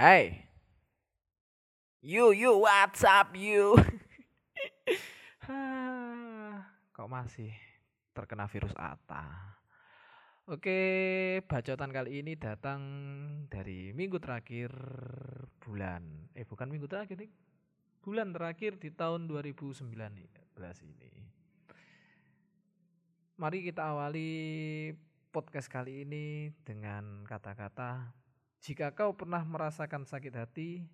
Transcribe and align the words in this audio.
Hey. 0.00 0.48
You, 2.00 2.32
you, 2.32 2.56
what's 2.56 3.04
up, 3.04 3.36
you? 3.36 3.76
Kok 6.96 7.04
masih 7.04 7.52
terkena 8.16 8.48
virus 8.48 8.72
Ata? 8.80 9.28
Oke, 10.48 10.80
bacotan 11.44 11.92
kali 11.92 12.24
ini 12.24 12.32
datang 12.32 12.80
dari 13.52 13.92
minggu 13.92 14.16
terakhir 14.24 14.72
bulan. 15.60 16.32
Eh, 16.32 16.48
bukan 16.48 16.72
minggu 16.72 16.88
terakhir 16.88 17.20
nih. 17.20 17.28
Bulan 18.00 18.32
terakhir 18.32 18.80
di 18.80 18.88
tahun 18.88 19.28
2019 19.28 19.84
ini. 20.88 21.12
Mari 23.36 23.68
kita 23.68 23.92
awali 23.92 24.32
podcast 25.28 25.68
kali 25.68 26.08
ini 26.08 26.48
dengan 26.64 27.28
kata-kata 27.28 28.19
jika 28.60 28.92
kau 28.92 29.16
pernah 29.16 29.40
merasakan 29.40 30.04
sakit 30.04 30.36
hati, 30.36 30.84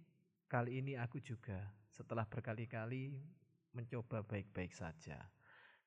kali 0.47 0.79
ini 0.79 0.95
aku 0.95 1.19
juga 1.19 1.67
setelah 1.91 2.23
berkali-kali 2.23 3.19
mencoba 3.75 4.23
baik-baik 4.23 4.71
saja. 4.71 5.19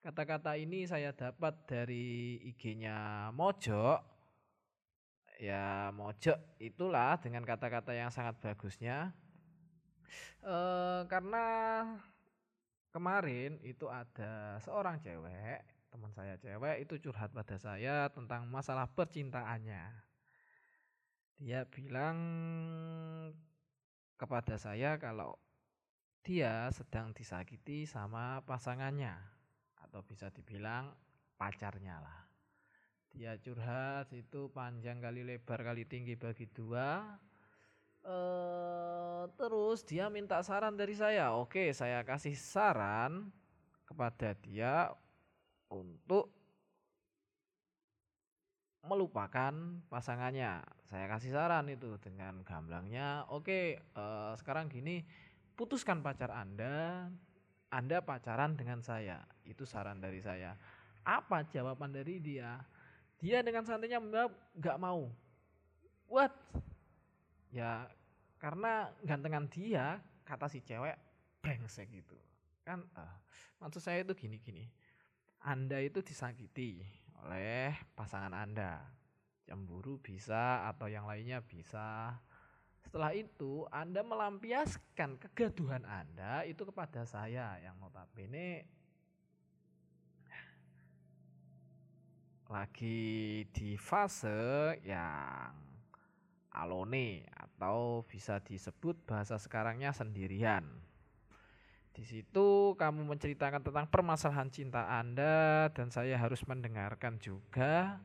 Kata-kata 0.04 0.60
ini 0.60 0.84
saya 0.84 1.16
dapat 1.16 1.56
dari 1.64 2.36
IG-nya 2.52 3.32
Mojok. 3.32 4.00
Ya, 5.40 5.88
Mojok 5.96 6.60
itulah 6.60 7.16
dengan 7.23 7.48
kata-kata 7.48 7.96
yang 7.96 8.12
sangat 8.12 8.36
bagusnya. 8.44 9.16
E, 10.44 10.56
karena 11.08 11.48
kemarin 12.92 13.56
itu 13.64 13.88
ada 13.88 14.59
seorang 14.59 15.00
cewek, 15.00 15.64
teman 15.88 16.12
saya 16.12 16.36
cewek 16.36 16.84
itu 16.84 17.08
curhat 17.08 17.32
pada 17.32 17.56
saya 17.56 18.12
tentang 18.12 18.52
masalah 18.52 18.84
percintaannya 18.92 20.09
dia 21.40 21.64
bilang 21.64 22.18
kepada 24.20 24.60
saya 24.60 25.00
kalau 25.00 25.40
dia 26.20 26.68
sedang 26.76 27.16
disakiti 27.16 27.88
sama 27.88 28.44
pasangannya 28.44 29.16
atau 29.80 30.04
bisa 30.04 30.28
dibilang 30.36 30.92
pacarnya 31.40 32.04
lah. 32.04 32.28
Dia 33.09 33.40
curhat 33.40 34.12
itu 34.12 34.52
panjang 34.52 35.00
kali 35.00 35.23
lebar 35.23 35.64
kali 35.64 35.88
tinggi 35.88 36.20
bagi 36.20 36.46
dua. 36.52 37.18
Uh, 38.03 39.28
terus 39.40 39.88
dia 39.88 40.12
minta 40.12 40.44
saran 40.44 40.76
dari 40.76 40.94
saya. 40.94 41.34
Oke, 41.40 41.72
saya 41.72 42.03
kasih 42.03 42.36
saran 42.36 43.31
kepada 43.88 44.36
dia 44.38 44.92
untuk 45.72 46.39
melupakan 48.90 49.54
pasangannya. 49.94 50.66
Saya 50.90 51.06
kasih 51.06 51.30
saran 51.38 51.70
itu 51.70 52.02
dengan 52.02 52.42
gamblangnya, 52.42 53.30
oke 53.30 53.78
uh, 53.94 54.34
sekarang 54.42 54.73
gini, 54.73 55.06
putuskan 55.54 56.02
pacar 56.02 56.34
Anda, 56.34 57.06
Anda 57.70 58.02
pacaran 58.02 58.58
dengan 58.58 58.81
saya. 58.81 59.22
Itu 59.46 59.70
saran 59.70 60.02
dari 60.02 60.18
saya. 60.18 60.58
Apa 61.06 61.46
jawaban 61.46 61.94
dari 61.94 62.18
dia? 62.18 62.58
Dia 63.22 63.46
dengan 63.46 63.62
santainya 63.70 64.02
menjawab 64.02 64.34
nggak 64.58 64.78
mau. 64.81 65.14
What? 66.09 66.34
Ya 67.53 67.86
karena 68.42 68.90
gantengan 69.06 69.46
dia 69.46 70.02
kata 70.26 70.50
si 70.50 70.66
cewek 70.66 70.98
brengsek 71.46 71.86
gitu. 71.94 72.18
Kan 72.66 72.81
uh, 72.98 73.16
maksud 73.62 73.86
saya 73.86 74.02
itu 74.02 74.18
gini-gini. 74.18 74.66
Anda 75.40 75.80
itu 75.80 76.03
disakiti, 76.03 76.84
oleh 77.25 77.75
pasangan 77.98 78.31
Anda. 78.36 78.84
Cemburu 79.48 79.98
bisa 79.98 80.70
atau 80.70 80.86
yang 80.86 81.09
lainnya 81.09 81.42
bisa. 81.42 82.20
Setelah 82.80 83.12
itu 83.17 83.66
Anda 83.73 84.06
melampiaskan 84.06 85.20
kegaduhan 85.20 85.84
Anda 85.84 86.45
itu 86.47 86.64
kepada 86.64 87.03
saya 87.03 87.59
yang 87.59 87.75
notabene 87.81 88.80
lagi 92.50 93.46
di 93.53 93.78
fase 93.78 94.74
yang 94.81 95.53
alone 96.57 97.22
atau 97.30 98.01
bisa 98.09 98.41
disebut 98.41 99.06
bahasa 99.06 99.38
sekarangnya 99.38 99.94
sendirian. 99.94 100.66
Di 101.89 102.05
situ 102.05 102.77
kamu 102.77 103.09
menceritakan 103.09 103.66
tentang 103.66 103.89
permasalahan 103.89 104.50
cinta 104.53 104.88
Anda 104.88 105.67
dan 105.73 105.89
saya 105.89 106.16
harus 106.16 106.45
mendengarkan 106.45 107.17
juga. 107.17 107.97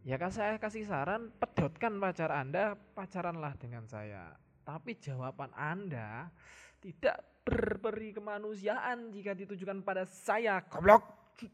Ya 0.00 0.16
kan 0.16 0.32
saya 0.32 0.56
kasih 0.56 0.88
saran, 0.88 1.28
pedotkan 1.36 2.00
pacar 2.00 2.32
Anda, 2.32 2.72
pacaranlah 2.96 3.52
dengan 3.60 3.84
saya. 3.84 4.32
Tapi 4.64 4.96
jawaban 4.96 5.52
Anda 5.52 6.32
tidak 6.80 7.44
berperi 7.44 8.16
kemanusiaan 8.16 9.12
jika 9.12 9.36
ditujukan 9.36 9.84
pada 9.84 10.08
saya, 10.08 10.64
goblok. 10.64 11.04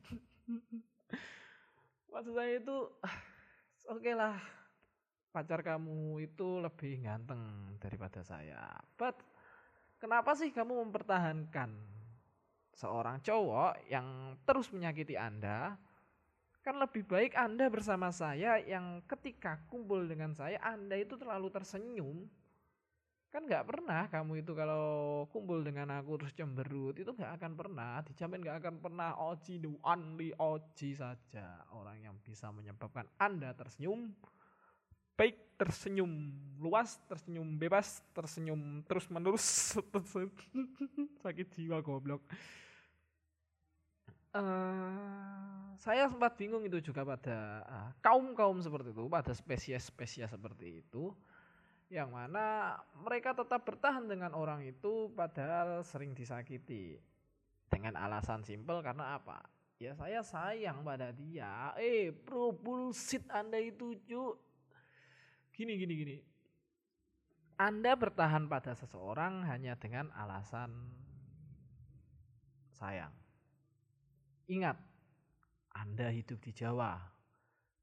Maksud 2.12 2.32
saya 2.32 2.52
itu, 2.56 2.76
oke 3.90 3.98
okay 3.98 4.14
lah, 4.14 4.38
pacar 5.34 5.60
kamu 5.60 6.24
itu 6.24 6.62
lebih 6.62 7.02
ganteng 7.02 7.74
daripada 7.76 8.22
saya. 8.22 8.78
But 8.94 9.18
Kenapa 9.96 10.36
sih 10.36 10.52
kamu 10.52 10.84
mempertahankan 10.86 11.72
seorang 12.76 13.24
cowok 13.24 13.88
yang 13.88 14.36
terus 14.44 14.68
menyakiti 14.68 15.16
Anda? 15.16 15.72
Kan 16.60 16.76
lebih 16.76 17.08
baik 17.08 17.32
Anda 17.32 17.72
bersama 17.72 18.12
saya 18.12 18.60
yang 18.60 19.00
ketika 19.08 19.56
kumpul 19.72 20.04
dengan 20.04 20.36
saya 20.36 20.60
Anda 20.60 21.00
itu 21.00 21.16
terlalu 21.16 21.48
tersenyum. 21.48 22.28
Kan 23.32 23.48
nggak 23.48 23.64
pernah 23.64 24.04
kamu 24.12 24.44
itu 24.44 24.52
kalau 24.52 24.86
kumpul 25.32 25.64
dengan 25.64 25.88
aku 25.96 26.20
terus 26.20 26.36
cemberut 26.36 26.96
itu 27.00 27.16
nggak 27.16 27.40
akan 27.40 27.52
pernah 27.56 28.00
dijamin 28.04 28.40
nggak 28.44 28.58
akan 28.64 28.74
pernah 28.80 29.10
Oji 29.16 29.60
the 29.60 29.72
only 29.84 30.32
Oji 30.36 30.92
saja 30.92 31.64
orang 31.72 32.04
yang 32.04 32.16
bisa 32.20 32.52
menyebabkan 32.52 33.08
Anda 33.16 33.52
tersenyum 33.56 34.12
baik 35.16 35.36
tersenyum 35.56 36.30
luas, 36.60 37.00
tersenyum 37.08 37.56
bebas, 37.56 38.04
tersenyum 38.12 38.84
terus 38.84 39.08
menerus, 39.08 39.76
sakit 41.24 41.48
jiwa 41.56 41.80
goblok. 41.80 42.20
Uh, 44.36 45.72
saya 45.80 46.12
sempat 46.12 46.36
bingung 46.36 46.60
itu 46.68 46.92
juga 46.92 47.08
pada 47.08 47.64
uh, 47.64 47.90
kaum-kaum 48.04 48.60
seperti 48.60 48.92
itu, 48.92 49.08
pada 49.08 49.32
spesies-spesies 49.32 50.28
seperti 50.28 50.84
itu, 50.84 51.16
yang 51.88 52.12
mana 52.12 52.76
mereka 53.00 53.32
tetap 53.32 53.64
bertahan 53.64 54.04
dengan 54.04 54.36
orang 54.36 54.60
itu 54.60 55.08
padahal 55.16 55.80
sering 55.88 56.12
disakiti 56.12 57.00
dengan 57.72 57.96
alasan 57.96 58.44
simpel 58.44 58.84
karena 58.84 59.16
apa? 59.16 59.40
Ya 59.76 59.92
saya 59.92 60.24
sayang 60.24 60.80
pada 60.84 61.12
dia. 61.12 61.76
Eh 61.76 62.08
bro 62.12 62.52
bullshit 62.52 63.24
anda 63.28 63.60
itu 63.60 63.92
cu 64.08 64.36
Gini, 65.56 65.80
gini, 65.80 65.94
gini. 65.96 66.16
Anda 67.56 67.96
bertahan 67.96 68.44
pada 68.44 68.76
seseorang 68.76 69.48
hanya 69.48 69.72
dengan 69.80 70.12
alasan 70.12 70.68
sayang. 72.76 73.12
Ingat, 74.52 74.76
Anda 75.72 76.12
hidup 76.12 76.44
di 76.44 76.52
Jawa. 76.52 77.00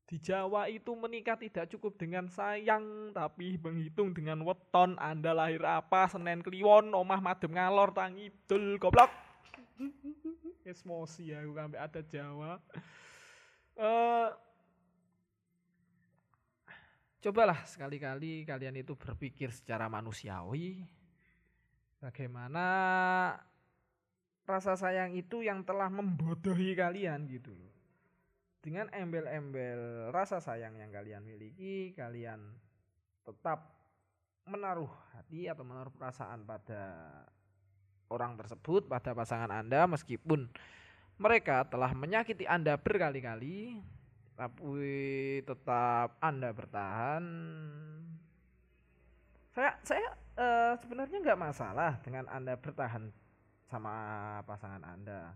Di 0.06 0.22
Jawa 0.22 0.70
itu 0.70 0.94
menikah 0.94 1.34
tidak 1.34 1.66
cukup 1.74 1.98
dengan 1.98 2.30
sayang, 2.30 3.10
tapi 3.18 3.58
menghitung 3.58 4.14
dengan 4.14 4.46
weton. 4.46 4.94
Anda 5.02 5.34
lahir 5.34 5.66
apa, 5.66 6.06
Senin 6.06 6.46
Kliwon, 6.46 6.94
omah 6.94 7.26
madem 7.26 7.58
ngalor, 7.58 7.90
tangidul, 7.90 8.78
goblok. 8.78 9.10
Esmosi 10.70 11.34
aku 11.34 11.58
sampai 11.58 11.80
ada 11.82 12.02
Jawa. 12.06 12.62
Uh, 13.74 14.30
Cobalah 17.24 17.64
sekali-kali 17.64 18.44
kalian 18.44 18.84
itu 18.84 19.00
berpikir 19.00 19.48
secara 19.56 19.88
manusiawi. 19.88 20.84
Bagaimana 22.04 22.68
rasa 24.44 24.76
sayang 24.76 25.16
itu 25.16 25.40
yang 25.40 25.64
telah 25.64 25.88
membodohi 25.88 26.76
kalian 26.76 27.24
gitu 27.32 27.56
loh. 27.56 27.72
Dengan 28.60 28.92
embel-embel 28.92 30.12
rasa 30.12 30.44
sayang 30.44 30.76
yang 30.76 30.92
kalian 30.92 31.24
miliki, 31.24 31.96
kalian 31.96 32.44
tetap 33.24 33.72
menaruh 34.44 34.92
hati 35.16 35.48
atau 35.48 35.64
menaruh 35.64 35.96
perasaan 35.96 36.44
pada 36.44 37.08
orang 38.12 38.36
tersebut, 38.36 38.92
pada 38.92 39.16
pasangan 39.16 39.48
Anda 39.48 39.88
meskipun 39.88 40.52
mereka 41.16 41.64
telah 41.72 41.96
menyakiti 41.96 42.44
Anda 42.44 42.76
berkali-kali, 42.76 43.80
tapi 44.34 45.42
tetap 45.46 46.18
Anda 46.20 46.50
bertahan. 46.50 47.24
Saya 49.54 49.78
saya 49.86 50.10
uh, 50.38 50.74
sebenarnya 50.82 51.18
nggak 51.22 51.42
masalah 51.42 52.02
dengan 52.02 52.26
Anda 52.30 52.58
bertahan 52.58 53.14
sama 53.70 53.94
pasangan 54.46 54.82
Anda. 54.82 55.34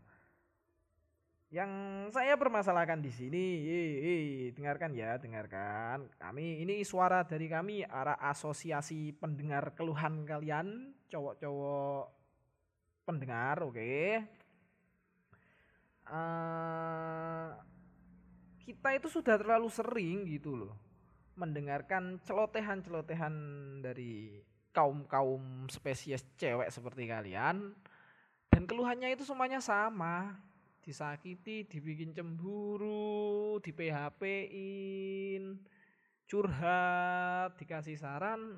Yang 1.47 1.71
saya 2.11 2.35
permasalahkan 2.35 2.99
di 2.99 3.07
sini, 3.07 3.45
eh, 3.63 3.93
eh, 4.03 4.23
dengarkan 4.51 4.91
ya, 4.91 5.15
dengarkan. 5.15 6.11
Kami 6.19 6.59
ini 6.59 6.83
suara 6.83 7.23
dari 7.23 7.47
kami 7.47 7.87
arah 7.87 8.19
asosiasi 8.19 9.15
pendengar 9.15 9.71
keluhan 9.71 10.27
kalian, 10.27 10.91
cowok-cowok 11.07 12.11
pendengar, 13.07 13.63
oke. 13.63 13.79
Okay? 13.79 14.27
Uh, 16.11 17.55
kita 18.67 18.99
itu 18.99 19.07
sudah 19.07 19.39
terlalu 19.39 19.71
sering 19.71 20.27
gitu 20.27 20.59
loh 20.59 20.75
mendengarkan 21.39 22.19
celotehan-celotehan 22.27 23.33
dari 23.79 24.43
kaum-kaum 24.75 25.71
spesies 25.71 26.27
cewek 26.35 26.67
seperti 26.67 27.07
kalian 27.07 27.71
dan 28.51 28.61
keluhannya 28.67 29.15
itu 29.15 29.23
semuanya 29.23 29.63
sama 29.63 30.35
disakiti, 30.87 31.67
dibikin 31.67 32.15
cemburu, 32.15 33.59
di 33.59 33.75
PHP-in, 33.75 35.59
curhat, 36.23 37.59
dikasih 37.59 37.99
saran, 37.99 38.55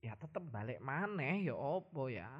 ya 0.00 0.16
tetap 0.16 0.40
balik 0.48 0.80
maneh 0.80 1.44
ya 1.44 1.52
opo 1.52 2.08
ya. 2.08 2.32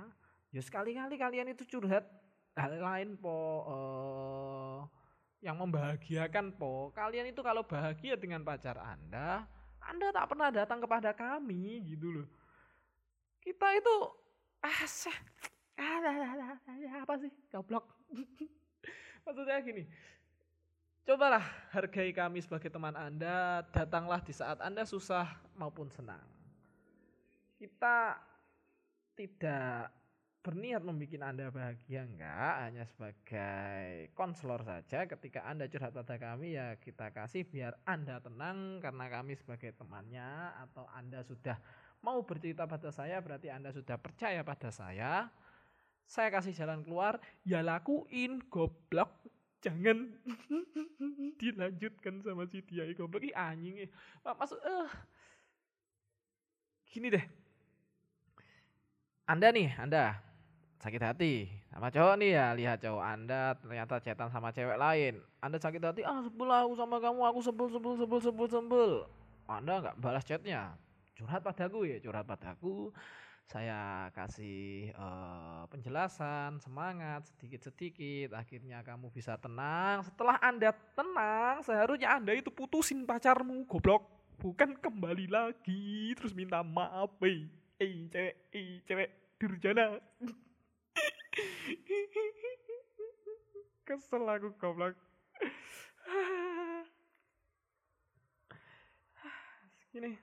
Ya 0.48 0.64
sekali-kali 0.64 1.20
kalian 1.20 1.52
itu 1.52 1.68
curhat 1.68 2.08
hal 2.56 2.80
lain 2.80 3.20
po 3.20 3.68
uh, 3.68 4.78
yang 5.44 5.56
membahagiakan 5.60 6.56
po. 6.56 6.92
Kalian 6.96 7.28
itu 7.30 7.40
kalau 7.44 7.64
bahagia 7.66 8.16
dengan 8.16 8.40
pacar 8.42 8.76
Anda, 8.80 9.44
Anda 9.82 10.10
tak 10.10 10.26
pernah 10.32 10.48
datang 10.50 10.80
kepada 10.80 11.12
kami 11.12 11.84
gitu 11.86 12.22
loh. 12.22 12.28
Kita 13.42 13.66
itu 13.78 13.96
ah, 14.64 14.82
ah 15.78 17.00
apa 17.04 17.14
sih 17.20 17.32
goblok. 17.52 17.84
Maksudnya 19.26 19.58
gini, 19.62 19.82
cobalah 21.06 21.42
hargai 21.74 22.10
kami 22.14 22.42
sebagai 22.42 22.70
teman 22.70 22.94
Anda, 22.94 23.62
datanglah 23.70 24.22
di 24.22 24.34
saat 24.34 24.58
Anda 24.62 24.82
susah 24.82 25.38
maupun 25.58 25.90
senang. 25.90 26.22
Kita 27.58 28.18
tidak 29.16 29.90
berniat 30.46 30.86
membuat 30.86 31.26
Anda 31.26 31.50
bahagia? 31.50 32.06
Enggak, 32.06 32.54
hanya 32.62 32.86
sebagai 32.86 34.14
konselor 34.14 34.62
saja. 34.62 35.02
Ketika 35.10 35.42
Anda 35.42 35.66
curhat 35.66 35.90
pada 35.90 36.14
kami 36.22 36.54
ya 36.54 36.78
kita 36.78 37.10
kasih 37.10 37.42
biar 37.50 37.74
Anda 37.82 38.22
tenang. 38.22 38.78
Karena 38.78 39.10
kami 39.10 39.34
sebagai 39.34 39.74
temannya 39.74 40.54
atau 40.62 40.86
Anda 40.94 41.26
sudah 41.26 41.58
mau 42.06 42.22
bercerita 42.22 42.70
pada 42.70 42.94
saya 42.94 43.18
berarti 43.18 43.50
Anda 43.50 43.74
sudah 43.74 43.98
percaya 43.98 44.46
pada 44.46 44.70
saya. 44.70 45.34
Saya 46.06 46.30
kasih 46.30 46.54
jalan 46.54 46.86
keluar, 46.86 47.18
ya 47.42 47.66
lakuin 47.66 48.38
goblok. 48.46 49.26
Jangan 49.58 50.14
dilanjutkan 51.42 52.22
sama 52.22 52.46
si 52.46 52.62
dia 52.62 52.86
goblok. 52.94 53.26
Ini 53.26 53.34
anjing. 53.34 53.90
Maksud 54.22 54.62
eh. 54.62 54.90
Gini 56.86 57.10
deh. 57.10 57.26
Anda 59.26 59.50
nih, 59.50 59.74
Anda 59.74 60.25
sakit 60.80 61.02
hati. 61.02 61.48
Sama 61.72 61.88
cowok 61.88 62.14
nih 62.20 62.30
ya 62.36 62.46
lihat 62.56 62.78
cowok 62.80 63.04
anda 63.04 63.56
ternyata 63.60 64.00
cetan 64.00 64.28
sama 64.32 64.52
cewek 64.52 64.76
lain. 64.76 65.20
Anda 65.40 65.56
sakit 65.60 65.82
hati 65.82 66.02
ah 66.04 66.20
sebel 66.24 66.48
aku 66.48 66.74
sama 66.76 66.96
kamu 66.98 67.20
aku 67.24 67.40
sebel 67.44 67.66
sebel 67.72 67.92
sebel 67.96 68.20
sebel 68.20 68.46
sebel. 68.48 68.90
Anda 69.46 69.74
nggak 69.82 69.96
balas 70.00 70.24
chatnya. 70.24 70.76
Curhat 71.16 71.40
padaku 71.40 71.88
ya 71.88 71.96
curhat 72.00 72.28
padaku 72.28 72.92
saya 73.46 74.10
kasih 74.10 74.90
uh, 74.98 75.70
penjelasan, 75.70 76.58
semangat 76.58 77.30
sedikit-sedikit, 77.30 78.34
akhirnya 78.34 78.82
kamu 78.82 79.14
bisa 79.14 79.38
tenang. 79.38 80.02
Setelah 80.02 80.34
Anda 80.42 80.74
tenang, 80.98 81.62
seharusnya 81.62 82.18
Anda 82.18 82.34
itu 82.34 82.50
putusin 82.50 83.06
pacarmu, 83.06 83.62
goblok. 83.70 84.02
Bukan 84.42 84.76
kembali 84.82 85.30
lagi 85.30 86.12
terus 86.18 86.34
minta 86.34 86.60
maaf, 86.66 87.14
eh 87.22 87.46
cewek, 88.10 88.34
eh 88.50 88.82
cewek 88.84 89.08
durjana. 89.38 90.02
Kesel 93.86 94.24
aku 94.26 94.50
goblok. 94.58 94.96
Gini. 99.94 100.18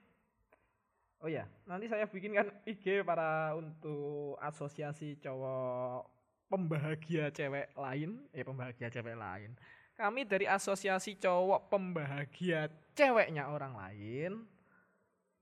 Oh 1.23 1.31
ya, 1.31 1.47
nanti 1.63 1.87
saya 1.87 2.03
bikinkan 2.03 2.51
IG 2.67 3.07
para 3.07 3.55
untuk 3.55 4.35
asosiasi 4.43 5.15
cowok 5.23 6.11
pembahagia 6.51 7.31
cewek 7.31 7.71
lain, 7.79 8.27
eh 8.35 8.43
pembahagia 8.43 8.91
cewek 8.91 9.15
lain. 9.15 9.55
Kami 9.95 10.27
dari 10.27 10.43
asosiasi 10.43 11.15
cowok 11.15 11.71
pembahagia 11.71 12.67
ceweknya 12.91 13.47
orang 13.47 13.71
lain 13.71 14.43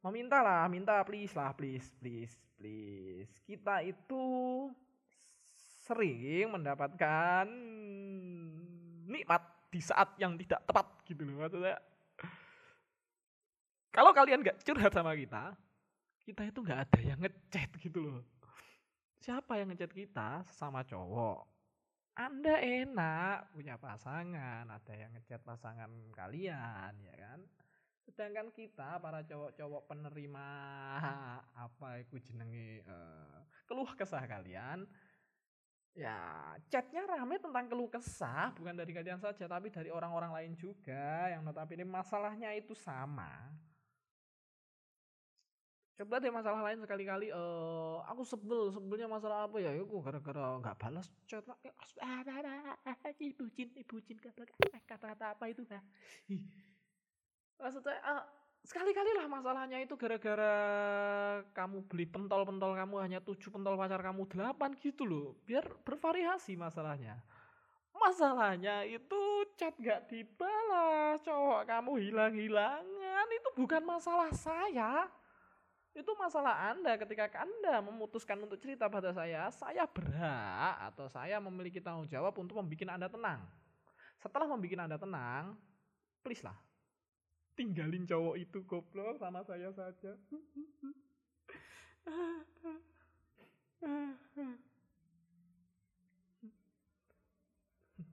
meminta 0.01 0.41
lah, 0.41 0.65
minta 0.65 1.01
please 1.05 1.33
lah, 1.37 1.53
please, 1.53 1.93
please, 2.01 2.33
please. 2.57 3.29
Kita 3.45 3.85
itu 3.85 4.23
sering 5.91 6.47
mendapatkan 6.47 7.43
nikmat 9.11 9.43
di 9.67 9.83
saat 9.83 10.15
yang 10.15 10.39
tidak 10.39 10.63
tepat 10.63 10.87
gitu 11.03 11.27
loh 11.27 11.43
maksudnya. 11.43 11.75
Kalau 13.91 14.15
kalian 14.15 14.39
gak 14.39 14.63
curhat 14.63 14.95
sama 14.95 15.11
kita, 15.19 15.51
kita 16.23 16.47
itu 16.47 16.63
nggak 16.63 16.79
ada 16.87 16.99
yang 17.03 17.19
ngechat 17.19 17.69
gitu 17.83 17.99
loh. 17.99 18.23
Siapa 19.19 19.59
yang 19.59 19.75
ngechat 19.75 19.91
kita? 19.91 20.47
Sama 20.47 20.87
cowok. 20.87 21.43
Anda 22.15 22.55
enak 22.55 23.51
punya 23.51 23.75
pasangan, 23.75 24.63
ada 24.63 24.93
yang 24.95 25.11
ngechat 25.11 25.43
pasangan 25.43 25.91
kalian, 26.15 26.91
ya 27.03 27.15
kan? 27.19 27.39
Sedangkan 28.07 28.47
kita 28.55 28.99
para 28.99 29.23
cowok-cowok 29.27 29.91
penerima 29.91 30.47
apa 31.67 31.89
itu 31.99 32.19
jenenge 32.19 32.83
uh, 32.87 33.43
keluh 33.67 33.91
kesah 33.95 34.23
kalian, 34.27 34.87
ya 35.91 36.55
chatnya 36.71 37.03
rame 37.03 37.35
tentang 37.35 37.67
keluh 37.67 37.91
kesah 37.91 38.55
bukan 38.55 38.79
dari 38.79 38.95
kalian 38.95 39.19
saja 39.19 39.43
tapi 39.43 39.67
dari 39.67 39.91
orang-orang 39.91 40.31
lain 40.31 40.53
juga 40.55 41.27
yang 41.27 41.43
notabene 41.43 41.83
masalahnya 41.83 42.55
itu 42.55 42.71
sama. 42.71 43.51
Coba 45.99 46.17
deh 46.17 46.33
masalah 46.33 46.65
lain 46.65 46.81
sekali-kali 46.81 47.29
uh, 47.29 48.01
aku 48.09 48.25
sebel 48.25 48.73
sebelnya 48.73 49.05
masalah 49.05 49.45
apa 49.45 49.61
ya? 49.61 49.75
Aku 49.75 50.01
gara-gara 50.01 50.57
nggak 50.57 50.77
balas 50.79 51.05
chat 51.29 51.45
ibu 53.21 53.45
cin 53.53 53.69
ibu 53.75 54.01
cin 54.01 54.17
kata-kata 54.17 55.37
apa 55.37 55.45
itu 55.51 55.61
nah 55.69 55.83
maksudnya 57.61 58.01
uh, 58.01 58.25
sekali-kali 58.61 59.17
lah 59.17 59.25
masalahnya 59.25 59.81
itu 59.81 59.97
gara-gara 59.97 60.55
kamu 61.51 61.83
beli 61.89 62.05
pentol-pentol 62.05 62.77
kamu 62.77 62.95
hanya 63.01 63.19
tujuh 63.19 63.49
pentol 63.49 63.73
pacar 63.75 63.99
kamu 63.99 64.29
delapan 64.29 64.71
gitu 64.77 65.03
loh. 65.03 65.35
Biar 65.43 65.65
bervariasi 65.81 66.53
masalahnya. 66.55 67.17
Masalahnya 67.91 68.81
itu 68.87 69.45
chat 69.59 69.77
gak 69.77 70.09
dibalas 70.09 71.21
cowok 71.21 71.69
kamu 71.69 71.91
hilang-hilangan. 72.01 73.27
Itu 73.29 73.49
bukan 73.57 73.83
masalah 73.85 74.33
saya. 74.33 75.05
Itu 75.91 76.15
masalah 76.15 76.71
Anda. 76.71 76.95
Ketika 76.95 77.27
Anda 77.35 77.83
memutuskan 77.83 78.39
untuk 78.39 78.57
cerita 78.63 78.87
pada 78.87 79.11
saya, 79.11 79.51
saya 79.51 79.83
berhak 79.83 80.75
atau 80.93 81.11
saya 81.11 81.37
memiliki 81.43 81.83
tanggung 81.83 82.07
jawab 82.07 82.31
untuk 82.39 82.63
membuat 82.63 82.95
Anda 82.95 83.11
tenang. 83.11 83.43
Setelah 84.17 84.47
membuat 84.47 84.87
Anda 84.87 84.97
tenang, 84.97 85.59
please 86.23 86.41
lah. 86.41 86.55
Tinggalin 87.61 88.09
cowok 88.09 88.41
itu 88.41 88.65
goblok 88.65 89.21
sama 89.21 89.45
saya 89.45 89.69
saja. 89.69 90.17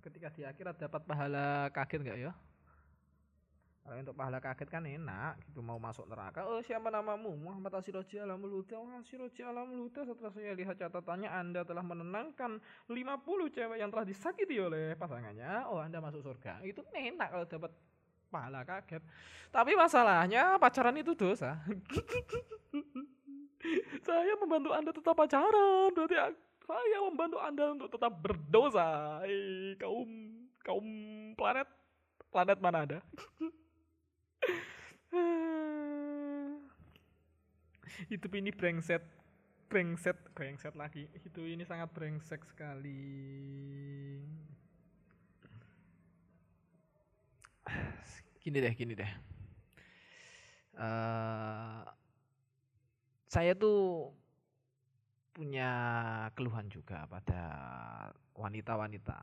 Ketika 0.04 0.28
di 0.36 0.44
akhirat 0.44 0.76
dapat 0.76 1.00
pahala 1.08 1.72
kaget 1.72 2.00
nggak 2.04 2.18
ya? 2.28 2.36
Kalau 3.88 4.04
untuk 4.04 4.20
pahala 4.20 4.36
kaget 4.36 4.68
kan 4.68 4.84
enak, 4.84 5.40
gitu 5.48 5.64
mau 5.64 5.80
masuk 5.80 6.04
neraka. 6.12 6.44
Oh 6.44 6.60
siapa 6.60 6.92
namamu? 6.92 7.32
Muhammad 7.40 7.80
Asiroji 7.80 8.20
Alamul 8.20 8.60
Huda. 8.60 8.76
Oh, 8.76 9.00
Asiroji 9.00 9.40
Alamul 9.40 9.88
Huda. 9.88 10.04
Setelah 10.04 10.28
saya 10.28 10.52
lihat 10.52 10.76
catatannya, 10.76 11.32
Anda 11.32 11.64
telah 11.64 11.80
menenangkan 11.80 12.60
50 12.84 13.48
cewek 13.48 13.80
yang 13.80 13.88
telah 13.88 14.04
disakiti 14.04 14.60
oleh 14.60 14.92
pasangannya. 14.92 15.72
Oh 15.72 15.80
Anda 15.80 16.04
masuk 16.04 16.20
surga. 16.20 16.60
Itu 16.68 16.84
enak 16.92 17.32
kalau 17.32 17.48
dapat 17.48 17.72
pahala 18.28 18.62
kaget. 18.64 19.02
Tapi 19.48 19.72
masalahnya 19.74 20.60
pacaran 20.60 20.96
itu 21.00 21.16
dosa. 21.16 21.56
saya 24.08 24.32
membantu 24.38 24.70
Anda 24.76 24.92
tetap 24.92 25.16
pacaran. 25.16 25.90
Berarti 25.96 26.16
saya 26.68 26.98
membantu 27.08 27.40
Anda 27.40 27.64
untuk 27.72 27.88
tetap 27.88 28.12
berdosa. 28.20 29.20
Hei, 29.24 29.74
kaum 29.80 30.08
kaum 30.60 30.86
planet 31.34 31.68
planet 32.28 32.58
mana 32.60 32.84
ada? 32.84 33.00
Itu 38.14 38.30
ini 38.30 38.54
brengsek 38.54 39.02
brengsek 39.68 40.32
brengsek 40.32 40.72
lagi 40.80 41.04
itu 41.28 41.44
ini 41.44 41.60
sangat 41.60 41.92
brengsek 41.92 42.40
sekali 42.48 43.04
gini 48.42 48.58
deh, 48.64 48.74
gini 48.74 48.92
deh. 48.96 49.12
Uh, 50.78 51.82
saya 53.28 53.52
tuh 53.52 54.14
punya 55.36 55.70
keluhan 56.34 56.66
juga 56.66 57.06
pada 57.06 57.42
wanita-wanita. 58.34 59.18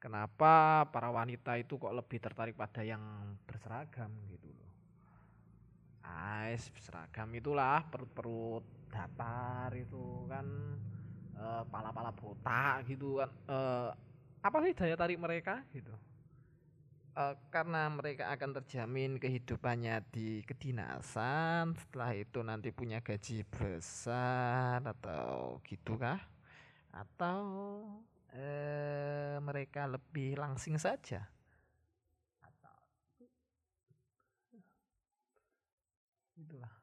Kenapa 0.00 0.86
para 0.88 1.12
wanita 1.12 1.60
itu 1.60 1.78
kok 1.78 1.94
lebih 1.94 2.18
tertarik 2.18 2.56
pada 2.56 2.80
yang 2.82 3.00
berseragam 3.46 4.10
gitu 4.30 4.50
loh. 4.50 4.72
Ais 6.02 6.68
seragam 6.80 7.30
itulah 7.36 7.86
perut-perut 7.86 8.64
datar 8.90 9.70
itu 9.78 10.26
kan 10.26 10.46
uh, 11.38 11.62
pala-pala 11.70 12.10
botak 12.12 12.82
gitu 12.86 13.22
kan. 13.22 13.30
Uh, 13.46 13.88
apa 14.42 14.56
sih 14.66 14.74
daya 14.74 14.98
tarik 14.98 15.22
mereka 15.22 15.62
gitu? 15.70 15.94
Uh, 17.16 17.34
karena 17.52 17.88
mereka 17.92 18.32
akan 18.32 18.62
terjamin 18.62 19.20
kehidupannya 19.20 20.04
di 20.12 20.40
kedinasan 20.44 21.76
setelah 21.76 22.12
itu 22.16 22.40
nanti 22.40 22.72
punya 22.72 23.00
gaji 23.04 23.44
besar 23.48 24.80
atau 24.84 25.60
gitu 25.64 25.96
kah 26.00 26.20
atau 26.92 27.40
uh, 28.36 29.36
mereka 29.40 29.88
lebih 29.88 30.36
langsing 30.36 30.76
saja. 30.76 31.24
Atau 32.44 32.76
itulah 36.36 36.81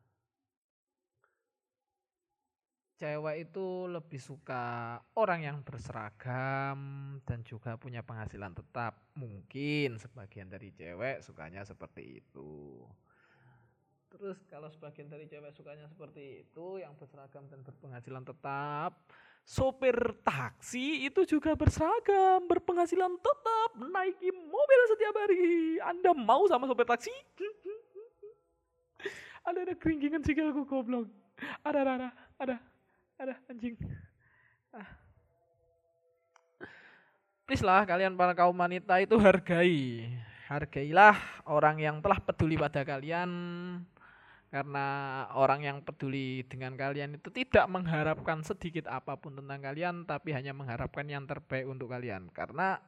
cewek 3.00 3.48
itu 3.48 3.88
lebih 3.88 4.20
suka 4.20 5.00
orang 5.15 5.48
yang 5.48 5.58
berseragam 5.63 6.77
dan 7.24 7.39
juga 7.48 7.79
punya 7.79 8.03
penghasilan 8.03 8.51
tetap. 8.51 9.00
Mungkin 9.15 9.96
sebagian 9.96 10.51
dari 10.51 10.75
cewek 10.75 11.24
sukanya 11.24 11.63
seperti 11.63 12.20
itu. 12.20 12.84
Terus 14.12 14.44
kalau 14.51 14.68
sebagian 14.68 15.08
dari 15.08 15.32
cewek 15.32 15.56
sukanya 15.56 15.88
seperti 15.88 16.44
itu 16.44 16.84
yang 16.84 16.91
berseragam 17.00 17.48
dan 17.48 17.63
berpenghasilan 17.63 18.25
tetap, 18.27 19.00
sopir 19.48 19.96
taksi 20.25 21.08
itu 21.08 21.24
juga 21.24 21.56
berseragam, 21.56 22.44
berpenghasilan 22.51 23.15
tetap, 23.15 23.70
naiki 23.79 24.27
mobil 24.34 24.82
setiap 24.91 25.15
hari. 25.15 25.79
Anda 25.79 26.12
mau 26.12 26.44
sama 26.51 26.68
sopir 26.68 26.84
taksi? 26.84 27.13
ada 29.48 29.63
ada 29.63 29.74
keringkingan 29.77 30.25
sikilku 30.25 30.68
goblok. 30.68 31.08
Ada 31.63 31.79
ada 31.88 31.91
ada 31.96 32.10
ada 32.44 32.56
ada 33.20 33.36
anjing. 33.52 33.76
Ah. 34.72 34.88
please 37.44 37.66
lah 37.66 37.84
kalian 37.84 38.16
para 38.16 38.32
kaum 38.32 38.56
wanita 38.56 38.96
itu 39.04 39.20
hargai. 39.20 40.08
Hargailah 40.48 41.46
orang 41.46 41.78
yang 41.78 42.00
telah 42.00 42.18
peduli 42.24 42.56
pada 42.56 42.82
kalian. 42.88 43.30
Karena 44.50 44.88
orang 45.38 45.62
yang 45.62 45.78
peduli 45.86 46.42
dengan 46.50 46.74
kalian 46.74 47.22
itu 47.22 47.30
tidak 47.30 47.70
mengharapkan 47.70 48.42
sedikit 48.42 48.90
apa 48.90 49.14
pun 49.14 49.38
tentang 49.38 49.62
kalian 49.62 50.10
tapi 50.10 50.34
hanya 50.34 50.58
mengharapkan 50.58 51.06
yang 51.06 51.30
terbaik 51.30 51.70
untuk 51.70 51.94
kalian. 51.94 52.34
Karena 52.34 52.82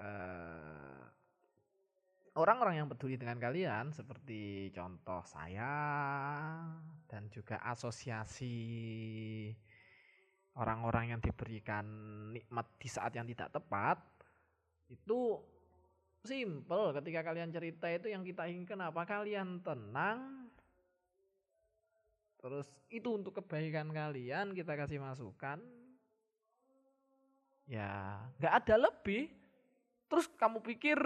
uh, 0.00 1.04
orang-orang 2.38 2.82
yang 2.82 2.88
peduli 2.90 3.18
dengan 3.18 3.38
kalian 3.42 3.90
seperti 3.90 4.70
contoh 4.70 5.22
saya 5.26 5.72
dan 7.10 7.26
juga 7.32 7.58
asosiasi 7.66 8.54
orang-orang 10.54 11.14
yang 11.16 11.20
diberikan 11.22 11.86
nikmat 12.30 12.66
di 12.78 12.88
saat 12.90 13.14
yang 13.18 13.26
tidak 13.26 13.50
tepat 13.50 13.98
itu 14.90 15.38
simple 16.22 16.92
ketika 17.00 17.32
kalian 17.32 17.50
cerita 17.50 17.86
itu 17.88 18.12
yang 18.12 18.22
kita 18.22 18.44
inginkan 18.46 18.78
apa? 18.84 19.02
Kalian 19.08 19.62
tenang. 19.64 20.50
Terus 22.40 22.68
itu 22.88 23.08
untuk 23.14 23.36
kebaikan 23.40 23.88
kalian 23.92 24.52
kita 24.52 24.76
kasih 24.76 25.00
masukan. 25.00 25.60
Ya 27.70 28.18
nggak 28.42 28.54
ada 28.64 28.90
lebih 28.90 29.39
Terus 30.10 30.26
kamu 30.34 30.58
pikir 30.58 30.98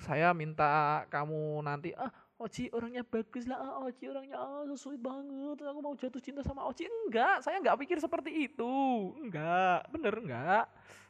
saya 0.00 0.32
minta 0.32 1.04
kamu 1.12 1.60
nanti 1.60 1.92
ah 1.92 2.08
Oji 2.38 2.70
orangnya 2.70 3.02
bagus 3.02 3.50
lah, 3.50 3.58
ah, 3.58 3.82
Oji 3.82 4.14
orangnya 4.14 4.38
ah, 4.38 4.62
sesuai 4.62 4.94
banget, 5.02 5.58
aku 5.58 5.78
mau 5.82 5.98
jatuh 5.98 6.22
cinta 6.22 6.38
sama 6.46 6.70
Oji. 6.70 6.86
Enggak, 6.86 7.42
saya 7.42 7.58
enggak 7.58 7.74
pikir 7.82 7.98
seperti 7.98 8.46
itu. 8.46 8.74
Enggak, 9.18 9.90
bener 9.90 10.14
enggak. 10.22 10.64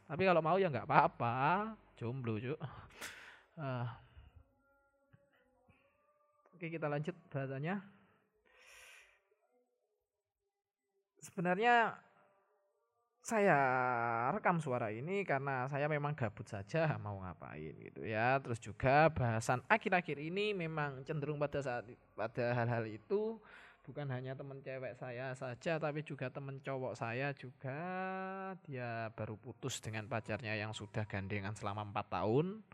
Tapi 0.09 0.23
kalau 0.25 0.41
mau 0.41 0.57
ya 0.57 0.73
enggak 0.73 0.89
apa-apa. 0.89 1.77
Jomblo, 2.01 2.41
cu. 2.41 2.57
Uh. 3.61 3.85
Oke, 6.57 6.73
kita 6.73 6.89
lanjut 6.89 7.13
bahasanya. 7.29 7.85
Sebenarnya 11.21 11.93
saya 13.29 13.61
rekam 14.33 14.57
suara 14.57 14.89
ini 14.89 15.21
karena 15.21 15.69
saya 15.69 15.85
memang 15.85 16.17
gabut 16.17 16.49
saja 16.49 16.89
mau 17.05 17.21
ngapain 17.21 17.77
gitu 17.77 18.09
ya. 18.09 18.41
Terus 18.41 18.57
juga 18.57 19.13
bahasan 19.13 19.61
akhir-akhir 19.69 20.17
ini 20.17 20.57
memang 20.57 21.05
cenderung 21.05 21.37
pada 21.37 21.61
saat 21.61 21.85
pada 22.17 22.57
hal-hal 22.57 22.89
itu 22.89 23.37
bukan 23.85 24.09
hanya 24.09 24.33
teman 24.33 24.61
cewek 24.65 24.97
saya 25.01 25.33
saja 25.33 25.81
tapi 25.81 26.05
juga 26.05 26.29
teman 26.29 26.61
cowok 26.61 26.93
saya 26.93 27.33
juga 27.33 27.81
dia 28.69 29.09
baru 29.17 29.37
putus 29.37 29.81
dengan 29.81 30.05
pacarnya 30.09 30.57
yang 30.57 30.73
sudah 30.73 31.05
gandengan 31.05 31.53
selama 31.53 31.85
empat 31.85 32.09
tahun. 32.09 32.65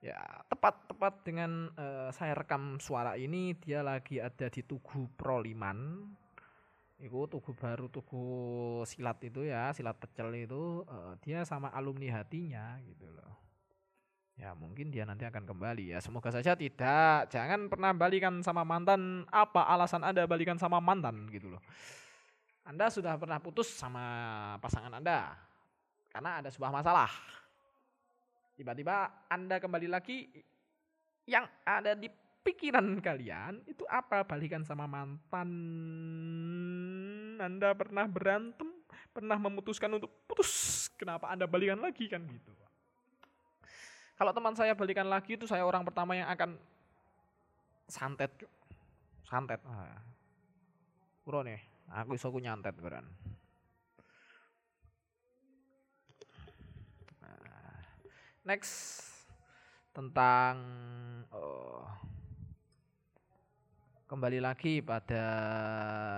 Ya, 0.00 0.16
tepat-tepat 0.48 1.28
dengan 1.28 1.68
uh, 1.76 2.08
saya 2.14 2.32
rekam 2.32 2.80
suara 2.80 3.20
ini 3.20 3.52
dia 3.58 3.84
lagi 3.84 4.16
ada 4.16 4.48
di 4.48 4.64
Tugu 4.64 5.12
Proliman 5.12 6.08
Iku 7.00 7.24
tugu 7.32 7.56
baru 7.56 7.88
tugu 7.88 8.24
silat 8.84 9.16
itu 9.24 9.48
ya, 9.48 9.72
silat 9.72 9.96
pecel 9.96 10.36
itu 10.36 10.84
uh, 10.84 11.16
dia 11.24 11.48
sama 11.48 11.72
alumni 11.72 12.20
hatinya 12.20 12.76
gitu 12.84 13.08
loh. 13.08 13.40
Ya 14.36 14.52
mungkin 14.52 14.92
dia 14.92 15.08
nanti 15.08 15.24
akan 15.24 15.48
kembali 15.48 15.96
ya. 15.96 15.98
Semoga 16.04 16.28
saja 16.28 16.52
tidak. 16.52 17.32
Jangan 17.32 17.72
pernah 17.72 17.96
balikan 17.96 18.44
sama 18.44 18.68
mantan. 18.68 19.24
Apa 19.32 19.64
alasan 19.68 20.04
Anda 20.04 20.28
balikan 20.28 20.60
sama 20.60 20.76
mantan 20.80 21.28
gitu 21.32 21.56
loh. 21.56 21.62
Anda 22.68 22.92
sudah 22.92 23.16
pernah 23.16 23.40
putus 23.40 23.72
sama 23.72 24.56
pasangan 24.60 24.92
Anda 24.96 25.32
karena 26.12 26.44
ada 26.44 26.48
sebuah 26.52 26.72
masalah. 26.72 27.08
Tiba-tiba 28.60 29.24
Anda 29.32 29.56
kembali 29.56 29.88
lagi 29.88 30.28
yang 31.24 31.48
ada 31.64 31.96
di 31.96 32.12
pikiran 32.40 33.00
kalian 33.00 33.60
itu 33.68 33.84
apa? 33.88 34.24
Balikan 34.24 34.64
sama 34.64 34.84
mantan. 34.88 35.50
Anda 37.40 37.72
pernah 37.72 38.04
berantem 38.04 38.68
pernah 39.10 39.36
memutuskan 39.36 39.90
untuk 39.96 40.10
putus. 40.26 40.86
Kenapa 40.94 41.32
anda 41.32 41.48
balikan 41.48 41.80
lagi 41.80 42.06
kan 42.06 42.22
gitu? 42.24 42.52
Kalau 44.20 44.36
teman 44.36 44.52
saya 44.52 44.76
balikan 44.76 45.08
lagi 45.08 45.34
itu 45.34 45.48
saya 45.48 45.64
orang 45.64 45.80
pertama 45.80 46.12
yang 46.12 46.28
akan 46.28 46.60
santet 47.88 48.30
santet. 49.24 49.60
Ah. 49.64 49.96
bro 51.24 51.40
nih. 51.46 51.60
Aku 51.90 52.14
iso 52.14 52.30
aku 52.30 52.38
nyantet 52.38 52.74
beran. 52.78 53.06
Nah, 57.18 57.82
next. 58.46 59.02
Tentang 59.90 60.54
oh, 61.34 61.82
kembali 64.10 64.42
lagi 64.42 64.82
pada 64.82 65.22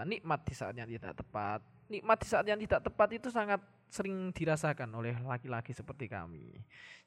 nikmat 0.09 0.41
di 0.49 0.57
saat 0.57 0.73
yang 0.73 0.89
tidak 0.89 1.13
tepat. 1.13 1.61
Nikmat 1.93 2.25
di 2.25 2.29
saat 2.33 2.49
yang 2.49 2.57
tidak 2.57 2.89
tepat 2.89 3.21
itu 3.21 3.29
sangat 3.29 3.61
sering 3.93 4.33
dirasakan 4.33 4.89
oleh 4.97 5.13
laki-laki 5.21 5.77
seperti 5.77 6.09
kami. 6.09 6.57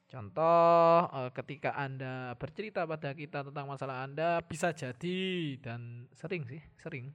Contoh 0.06 1.10
eh, 1.10 1.30
ketika 1.34 1.74
Anda 1.74 2.38
bercerita 2.38 2.86
pada 2.86 3.10
kita 3.10 3.42
tentang 3.50 3.66
masalah 3.66 4.06
Anda 4.06 4.38
bisa 4.46 4.70
jadi 4.70 5.58
dan 5.58 6.06
sering 6.14 6.46
sih, 6.46 6.62
sering 6.78 7.10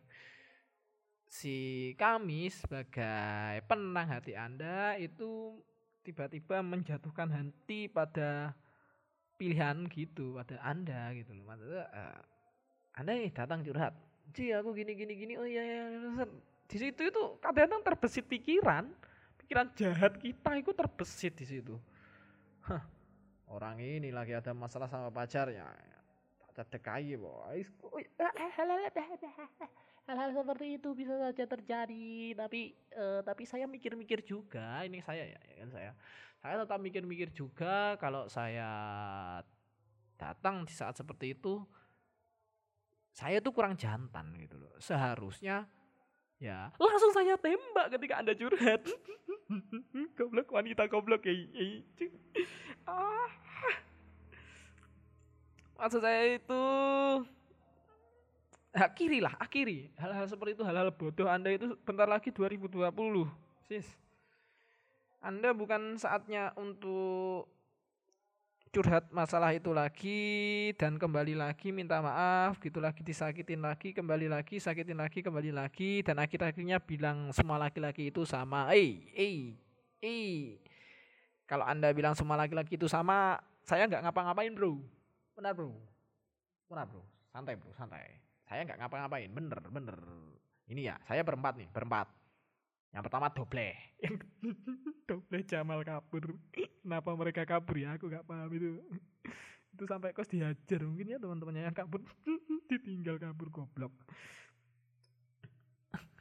si 1.31 1.55
kami 1.95 2.51
sebagai 2.51 3.63
penang 3.71 4.19
hati 4.19 4.35
Anda 4.35 4.99
itu 4.99 5.63
tiba-tiba 6.03 6.59
menjatuhkan 6.59 7.31
henti 7.31 7.87
pada 7.87 8.51
pilihan 9.39 9.87
gitu 9.87 10.35
pada 10.35 10.59
Anda 10.59 11.15
gitu 11.15 11.31
loh. 11.39 11.47
Maksudnya 11.47 11.87
uh, 11.87 12.19
anda 12.91 13.15
nih 13.15 13.31
datang 13.31 13.63
curhat, 13.63 13.95
Ci 14.31 14.51
aku 14.51 14.75
gini 14.75 14.95
gini 14.95 15.13
gini, 15.15 15.33
oh 15.39 15.47
iya 15.47 15.63
iya, 15.63 15.83
iya 15.91 16.25
di 16.71 16.77
situ 16.79 17.01
itu 17.03 17.23
kadang-kadang 17.43 17.83
terbesit 17.83 18.23
pikiran, 18.31 18.87
pikiran 19.43 19.67
jahat 19.75 20.15
kita 20.15 20.55
itu 20.55 20.71
terbesit 20.71 21.35
di 21.35 21.43
situ. 21.43 21.75
Hah, 22.63 22.87
orang 23.51 23.75
ini 23.83 24.07
lagi 24.07 24.31
ada 24.31 24.55
masalah 24.55 24.87
sama 24.87 25.11
pacarnya, 25.11 25.67
tak 26.55 26.71
dekai 26.71 27.19
boy. 27.19 27.67
Hal-hal 30.07 30.31
seperti 30.31 30.79
itu 30.79 30.95
bisa 30.95 31.13
saja 31.19 31.43
terjadi, 31.43 32.35
tapi 32.39 32.71
uh, 32.95 33.19
tapi 33.19 33.43
saya 33.43 33.67
mikir-mikir 33.67 34.23
juga, 34.23 34.83
ini 34.87 35.03
saya 35.03 35.27
ya, 35.27 35.39
ya 35.43 35.55
kan 35.63 35.69
saya. 35.75 35.91
Saya 36.41 36.55
tetap 36.65 36.79
mikir-mikir 36.81 37.29
juga 37.35 37.99
kalau 37.99 38.25
saya 38.31 38.71
datang 40.17 40.65
di 40.65 40.73
saat 40.73 40.97
seperti 40.97 41.37
itu 41.37 41.61
saya 43.11 43.43
tuh 43.43 43.51
kurang 43.51 43.75
jantan 43.75 44.31
gitu 44.39 44.55
loh. 44.57 44.71
Seharusnya 44.79 45.67
ya 46.41 46.73
langsung 46.81 47.13
saya 47.13 47.37
tembak 47.37 47.93
ketika 47.93 48.23
Anda 48.23 48.33
curhat. 48.33 48.81
goblok 50.17 50.47
wanita 50.49 50.87
goblok 50.87 51.27
ya. 51.27 51.33
ah. 52.87 53.29
Maksud 55.81 56.01
saya 56.05 56.37
itu 56.37 56.63
akhiri 58.71 59.19
lah, 59.19 59.33
akhiri. 59.41 59.91
Hal-hal 59.97 60.29
seperti 60.29 60.61
itu, 60.61 60.63
hal-hal 60.63 60.93
bodoh 60.93 61.27
Anda 61.27 61.51
itu 61.57 61.73
bentar 61.83 62.05
lagi 62.05 62.29
2020. 62.29 62.77
Sis. 63.65 63.87
Anda 65.21 65.53
bukan 65.53 65.97
saatnya 65.97 66.53
untuk 66.57 67.49
curhat 68.71 69.11
masalah 69.11 69.51
itu 69.51 69.75
lagi 69.75 70.71
dan 70.79 70.95
kembali 70.95 71.35
lagi 71.35 71.75
minta 71.75 71.99
maaf 71.99 72.55
gitu 72.63 72.79
lagi 72.79 73.03
disakitin 73.03 73.59
lagi 73.59 73.91
kembali 73.91 74.31
lagi 74.31 74.63
sakitin 74.63 74.95
lagi 74.95 75.19
kembali 75.19 75.51
lagi 75.51 75.99
dan 76.07 76.15
akhir-akhirnya 76.23 76.79
bilang 76.79 77.35
semua 77.35 77.59
laki-laki 77.59 78.07
itu 78.07 78.23
sama. 78.23 78.71
Eh 78.71 79.11
eh 79.11 79.59
eh 79.99 80.55
kalau 81.43 81.67
anda 81.67 81.91
bilang 81.91 82.15
semua 82.15 82.39
laki-laki 82.39 82.79
itu 82.79 82.87
sama 82.87 83.43
saya 83.67 83.91
nggak 83.91 84.07
ngapa-ngapain 84.07 84.55
bro. 84.55 84.79
Benar 85.35 85.51
bro. 85.51 85.75
Benar 86.71 86.87
bro. 86.87 87.03
Santai 87.27 87.59
bro 87.59 87.75
santai. 87.75 88.23
Saya 88.47 88.63
nggak 88.63 88.87
ngapa-ngapain. 88.87 89.27
Bener 89.35 89.59
bener. 89.67 89.99
Ini 90.71 90.81
ya 90.87 90.95
saya 91.03 91.27
berempat 91.27 91.59
nih 91.59 91.67
berempat 91.75 92.07
yang 92.91 93.07
pertama 93.07 93.31
doble. 93.31 93.71
Doble 95.07 95.47
Jamal 95.47 95.79
kabur. 95.87 96.35
Kenapa 96.51 97.15
mereka 97.15 97.47
kabur 97.47 97.79
ya? 97.79 97.95
Aku 97.95 98.11
gak 98.11 98.27
paham 98.27 98.51
itu. 98.51 98.83
itu 99.71 99.87
sampai 99.87 100.11
kos 100.11 100.27
dihajar 100.27 100.83
mungkin 100.83 101.15
ya 101.15 101.17
teman-temannya 101.17 101.71
yang 101.71 101.71
kabur 101.71 102.03
ditinggal 102.69 103.15
kabur 103.15 103.47
goblok. 103.47 103.95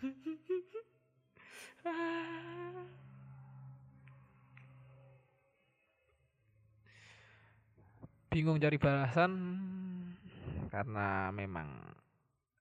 Bingung 8.31 8.63
cari 8.63 8.79
bahasan 8.79 9.35
karena 10.71 11.35
memang 11.35 11.67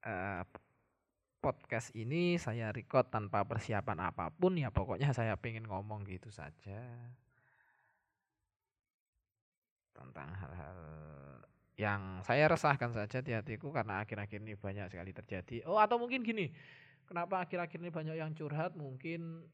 uh, 0.01 0.41
podcast 1.39 1.95
ini 1.95 2.35
saya 2.35 2.75
record 2.75 3.07
tanpa 3.07 3.47
persiapan 3.47 4.11
apa 4.11 4.27
pun 4.35 4.59
ya 4.59 4.69
pokoknya 4.69 5.15
saya 5.15 5.39
pengen 5.39 5.63
ngomong 5.65 6.03
gitu 6.03 6.27
saja 6.29 6.83
tentang 9.95 10.31
hal-hal 10.35 10.79
yang 11.79 12.19
saya 12.27 12.51
resahkan 12.51 12.91
saja 12.91 13.23
di 13.23 13.31
hatiku 13.31 13.71
karena 13.71 14.03
akhir-akhir 14.03 14.43
ini 14.43 14.59
banyak 14.59 14.91
sekali 14.91 15.15
terjadi. 15.15 15.63
Oh 15.63 15.79
atau 15.79 15.95
mungkin 15.95 16.27
gini, 16.27 16.51
kenapa 17.07 17.39
akhir-akhir 17.47 17.79
ini 17.79 17.87
banyak 17.87 18.15
yang 18.19 18.35
curhat? 18.35 18.75
Mungkin 18.75 19.47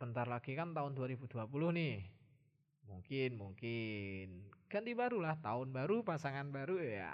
bentar 0.00 0.24
lagi 0.24 0.56
kan 0.56 0.72
tahun 0.72 0.96
2020 0.96 1.28
nih. 1.76 2.08
Mungkin, 2.88 3.30
mungkin 3.36 4.26
ganti 4.72 4.92
baru 4.96 5.20
lah, 5.20 5.36
tahun 5.44 5.76
baru, 5.76 6.00
pasangan 6.00 6.48
baru 6.48 6.80
ya. 6.80 7.12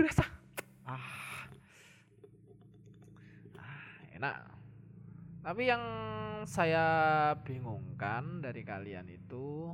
Resah. 0.00 0.28
Ah, 0.88 1.44
enak 4.20 4.60
tapi 5.40 5.72
yang 5.72 5.80
saya 6.44 7.32
bingungkan 7.40 8.44
dari 8.44 8.60
kalian 8.60 9.08
itu 9.08 9.72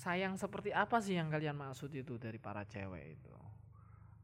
sayang 0.00 0.36
seperti 0.36 0.72
apa 0.72 1.00
sih 1.00 1.16
yang 1.16 1.32
kalian 1.32 1.56
maksud 1.56 1.88
itu 1.92 2.20
dari 2.20 2.36
para 2.36 2.64
cewek 2.68 3.20
itu? 3.20 3.32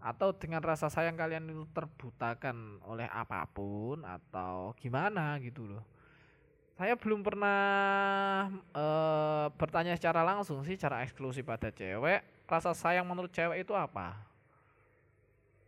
Atau 0.01 0.37
dengan 0.37 0.61
rasa 0.61 0.93
sayang 0.93 1.17
kalian 1.17 1.49
itu 1.49 1.65
terbutakan 1.73 2.81
oleh 2.85 3.09
apa 3.09 3.49
pun 3.49 4.05
atau 4.05 4.77
gimana 4.77 5.41
gitu 5.41 5.65
loh? 5.69 5.85
Saya 6.77 6.93
belum 7.01 7.25
pernah 7.25 8.53
e, 8.77 8.87
bertanya 9.57 9.97
secara 9.97 10.21
langsung 10.21 10.61
sih 10.69 10.77
secara 10.77 11.01
eksklusif 11.01 11.49
pada 11.49 11.73
cewek 11.73 12.21
rasa 12.45 12.77
sayang 12.77 13.09
menurut 13.09 13.33
cewek 13.33 13.65
itu 13.65 13.73
apa 13.73 14.21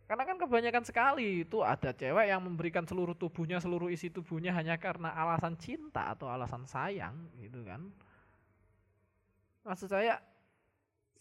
karena 0.09 0.25
kan 0.25 0.41
kebanyakan 0.41 0.81
sekali 0.81 1.45
itu 1.45 1.61
ada 1.61 1.93
cewek 1.93 2.33
yang 2.33 2.41
memberikan 2.41 2.81
seluruh 2.81 3.13
tubuhnya, 3.13 3.61
seluruh 3.61 3.93
isi 3.93 4.09
tubuhnya 4.09 4.49
hanya 4.57 4.73
karena 4.81 5.13
alasan 5.13 5.53
cinta 5.53 6.09
atau 6.09 6.25
alasan 6.25 6.65
sayang 6.65 7.29
gitu 7.37 7.61
kan. 7.61 7.93
Maksud 9.61 9.85
saya 9.85 10.17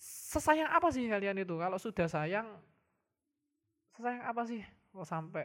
sesayang 0.01 0.73
apa 0.73 0.89
sih 0.89 1.05
kalian 1.05 1.37
itu? 1.37 1.53
Kalau 1.61 1.77
sudah 1.77 2.09
sayang 2.09 2.49
sesayang 3.93 4.25
apa 4.25 4.49
sih? 4.49 4.65
Kok 4.97 5.05
sampai 5.05 5.45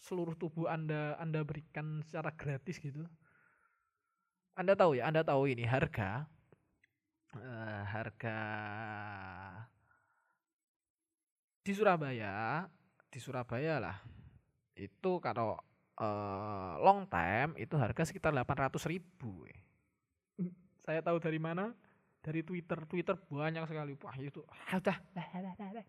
seluruh 0.00 0.32
tubuh 0.32 0.64
Anda 0.64 1.20
Anda 1.20 1.44
berikan 1.44 2.00
secara 2.08 2.32
gratis 2.32 2.80
gitu? 2.80 3.04
Anda 4.56 4.72
tahu 4.72 4.96
ya, 4.96 5.04
Anda 5.04 5.20
tahu 5.20 5.52
ini 5.52 5.68
harga 5.68 6.24
uh, 7.36 7.84
harga 7.84 8.36
di 11.70 11.72
Surabaya 11.78 12.66
di 13.06 13.18
Surabaya 13.22 13.78
lah 13.78 13.96
itu 14.74 15.22
kalau 15.22 15.54
uh, 16.02 16.74
long 16.82 17.06
time 17.06 17.54
itu 17.54 17.78
harga 17.78 18.10
sekitar 18.10 18.34
800 18.34 18.74
ribu 18.90 19.46
saya 20.80 21.04
tahu 21.04 21.20
dari 21.20 21.38
mana? 21.38 21.70
Dari 22.20 22.42
Twitter. 22.44 22.82
Twitter 22.88 23.14
banyak 23.14 23.64
sekali. 23.68 23.94
Wah 24.00 24.16
itu 24.18 24.42
ah, 24.42 24.80
udah. 24.80 24.96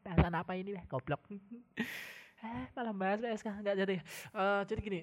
Bahasan 0.06 0.36
apa 0.36 0.54
ini 0.56 0.78
lah 0.78 0.84
goblok. 0.86 1.26
Eh, 1.32 2.64
malah 2.78 2.94
bahas 2.96 3.20
PSK 3.24 3.48
nggak 3.66 3.76
jadi. 3.82 3.96
Uh, 4.36 4.62
jadi 4.68 4.80
gini. 4.84 5.02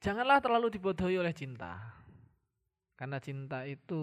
Janganlah 0.00 0.42
terlalu 0.42 0.74
dibodohi 0.74 1.16
oleh 1.22 1.32
cinta. 1.32 1.78
Karena 2.96 3.20
cinta 3.20 3.62
itu 3.68 4.02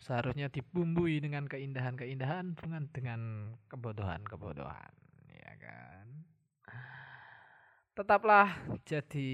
seharusnya 0.00 0.48
dibumbui 0.48 1.20
dengan 1.20 1.44
keindahan-keindahan 1.44 2.56
bukan 2.56 2.88
dengan 2.90 3.20
kebodohan-kebodohan 3.68 4.92
ya 5.28 5.52
kan? 5.60 6.06
Tetaplah 7.92 8.48
jadi 8.88 9.32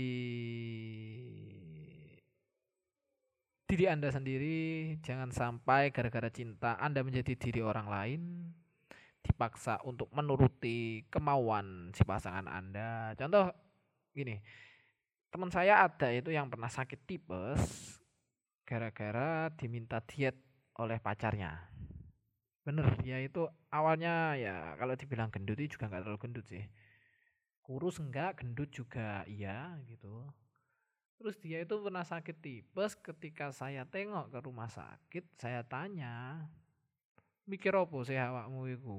diri 3.67 3.85
Anda 3.91 4.11
sendiri. 4.11 4.59
Jangan 5.03 5.31
sampai 5.31 5.91
gara-gara 5.95 6.31
cinta 6.31 6.79
Anda 6.79 7.03
menjadi 7.07 7.39
diri 7.39 7.63
orang 7.63 7.87
lain 7.87 8.23
dipaksa 9.27 9.83
untuk 9.83 10.07
menuruti 10.15 11.07
kemauan 11.11 11.91
si 11.95 12.07
pasangan 12.07 12.47
Anda. 12.47 13.15
Contoh 13.19 13.51
gini 14.15 14.39
teman 15.31 15.53
saya 15.53 15.85
ada 15.85 16.09
itu 16.15 16.33
yang 16.33 16.49
pernah 16.49 16.71
sakit 16.71 17.05
tipes 17.05 17.61
gara-gara 18.65 19.53
diminta 19.53 20.01
diet 20.01 20.46
oleh 20.77 21.01
pacarnya. 21.01 21.57
Bener, 22.67 22.99
dia 23.01 23.23
itu 23.23 23.47
awalnya 23.71 24.35
ya 24.35 24.75
kalau 24.77 24.99
dibilang 24.99 25.31
gendut 25.31 25.57
itu 25.63 25.79
juga 25.79 25.89
nggak 25.89 26.03
terlalu 26.03 26.21
gendut 26.21 26.47
sih. 26.51 26.65
Kurus 27.63 27.99
enggak, 28.03 28.43
gendut 28.43 28.71
juga 28.75 29.23
iya 29.31 29.79
gitu. 29.87 30.27
Terus 31.17 31.39
dia 31.41 31.65
itu 31.65 31.75
pernah 31.81 32.05
sakit 32.05 32.37
tipes 32.43 32.93
ketika 33.01 33.49
saya 33.55 33.89
tengok 33.89 34.29
ke 34.29 34.39
rumah 34.45 34.69
sakit, 34.69 35.25
saya 35.41 35.65
tanya, 35.65 36.45
mikir 37.49 37.73
apa 37.73 37.97
sih 38.05 38.19
awakmu 38.21 38.69
itu 38.69 38.99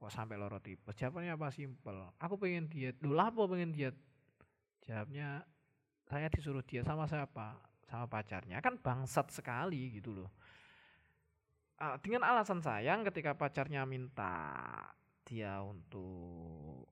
kok 0.00 0.10
sampai 0.10 0.40
loro 0.40 0.58
tipes? 0.58 0.96
Jawabannya 0.98 1.38
apa 1.38 1.54
simpel, 1.54 1.96
aku 2.18 2.34
pengen 2.40 2.66
diet. 2.66 2.98
Dulu 2.98 3.14
apa 3.14 3.46
pengen 3.46 3.70
diet? 3.70 3.94
Jawabnya 4.82 5.46
saya 6.10 6.26
disuruh 6.32 6.66
diet 6.66 6.82
sama 6.82 7.06
siapa? 7.06 7.62
Sama 7.86 8.10
pacarnya. 8.10 8.58
Kan 8.58 8.80
bangsat 8.82 9.30
sekali 9.30 10.00
gitu 10.00 10.16
loh 10.16 10.32
uh, 11.82 11.96
dengan 11.98 12.22
alasan 12.22 12.62
sayang 12.62 13.02
ketika 13.10 13.34
pacarnya 13.34 13.82
minta 13.82 14.86
dia 15.26 15.58
untuk 15.66 16.86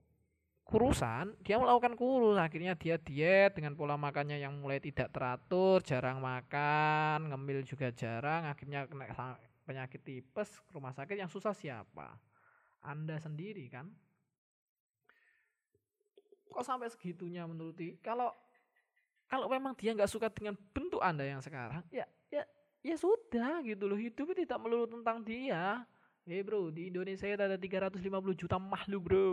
kurusan, 0.67 1.35
dia 1.43 1.59
melakukan 1.59 1.99
kurus. 1.99 2.39
Akhirnya 2.39 2.79
dia 2.79 2.95
diet 2.99 3.55
dengan 3.59 3.75
pola 3.75 3.99
makannya 3.99 4.39
yang 4.39 4.55
mulai 4.59 4.79
tidak 4.79 5.11
teratur, 5.11 5.83
jarang 5.83 6.23
makan, 6.23 7.31
ngemil 7.31 7.67
juga 7.67 7.91
jarang. 7.91 8.47
Akhirnya 8.47 8.87
kena 8.87 9.35
penyakit 9.67 10.03
tipes, 10.03 10.63
rumah 10.71 10.95
sakit 10.95 11.19
yang 11.19 11.31
susah 11.31 11.55
siapa? 11.55 12.15
Anda 12.87 13.19
sendiri 13.19 13.67
kan? 13.67 13.91
Kok 16.51 16.67
sampai 16.67 16.91
segitunya 16.91 17.47
menuruti? 17.47 17.99
Kalau 18.03 18.31
kalau 19.31 19.47
memang 19.47 19.79
dia 19.79 19.95
nggak 19.95 20.11
suka 20.11 20.27
dengan 20.31 20.59
bentuk 20.75 20.99
Anda 20.99 21.23
yang 21.23 21.39
sekarang, 21.39 21.87
ya 21.91 22.07
ya 22.81 22.97
sudah 22.97 23.61
gitu 23.65 23.85
loh 23.85 23.99
hidupnya 23.99 24.45
tidak 24.47 24.59
melulu 24.61 24.89
tentang 24.89 25.21
dia 25.25 25.85
eh 26.25 26.43
bro 26.45 26.73
di 26.73 26.89
Indonesia 26.89 27.27
ada 27.27 27.59
350 27.59 28.01
juta 28.37 28.57
makhluk 28.57 29.03
bro 29.11 29.31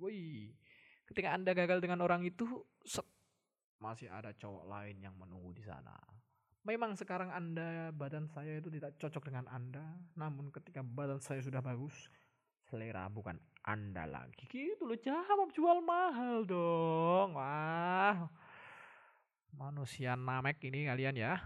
woi 0.00 0.52
ketika 1.08 1.34
anda 1.34 1.52
gagal 1.56 1.80
dengan 1.80 2.04
orang 2.04 2.24
itu 2.24 2.44
set, 2.84 3.04
masih 3.80 4.08
ada 4.08 4.32
cowok 4.36 4.64
lain 4.68 4.96
yang 5.02 5.14
menunggu 5.16 5.52
di 5.56 5.64
sana 5.64 5.96
Memang 6.68 6.92
sekarang 7.00 7.32
Anda, 7.32 7.88
badan 7.96 8.28
saya 8.28 8.60
itu 8.60 8.68
tidak 8.68 8.92
cocok 9.00 9.32
dengan 9.32 9.48
Anda, 9.48 9.88
namun 10.20 10.52
ketika 10.52 10.84
badan 10.84 11.16
saya 11.16 11.40
sudah 11.40 11.64
bagus, 11.64 11.96
selera 12.68 13.08
bukan 13.08 13.40
Anda 13.64 14.04
lagi. 14.04 14.52
Gitu 14.52 14.84
loh, 14.84 15.00
jawab 15.00 15.48
jual 15.56 15.80
mahal 15.80 16.44
dong. 16.44 17.40
Wah, 17.40 18.28
manusia 19.56 20.12
namek 20.12 20.60
ini 20.68 20.84
kalian 20.92 21.16
ya. 21.16 21.40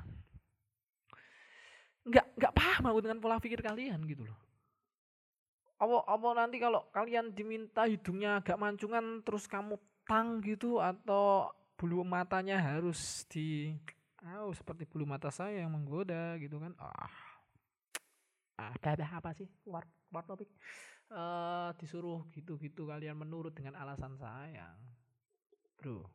Nggak, 2.02 2.26
nggak 2.34 2.54
paham 2.54 2.84
aku 2.90 2.98
dengan 3.02 3.18
pola 3.22 3.38
pikir 3.38 3.62
kalian 3.62 4.02
gitu 4.10 4.26
loh. 4.26 4.38
Apa, 5.82 6.06
apa 6.06 6.28
nanti 6.38 6.62
kalau 6.62 6.86
kalian 6.94 7.34
diminta 7.34 7.86
hidungnya 7.90 8.38
agak 8.38 8.58
mancungan 8.58 9.22
terus 9.26 9.50
kamu 9.50 9.78
tang 10.06 10.38
gitu 10.42 10.78
atau 10.78 11.50
bulu 11.74 12.06
matanya 12.06 12.58
harus 12.58 13.26
di 13.26 13.74
oh, 14.22 14.54
seperti 14.54 14.86
bulu 14.86 15.02
mata 15.02 15.30
saya 15.30 15.66
yang 15.66 15.74
menggoda 15.74 16.38
gitu 16.38 16.62
kan? 16.62 16.74
Ah. 16.78 17.10
Ah 18.62 18.74
apa, 18.78 18.94
apa 19.02 19.30
sih? 19.34 19.50
Luar 19.66 19.82
luar 20.14 20.22
topik 20.22 20.50
uh, 21.10 21.70
disuruh 21.76 22.24
gitu-gitu 22.30 22.86
kalian 22.86 23.18
menurut 23.18 23.50
dengan 23.50 23.78
alasan 23.78 24.14
sayang. 24.14 24.78
Bro. 25.78 26.06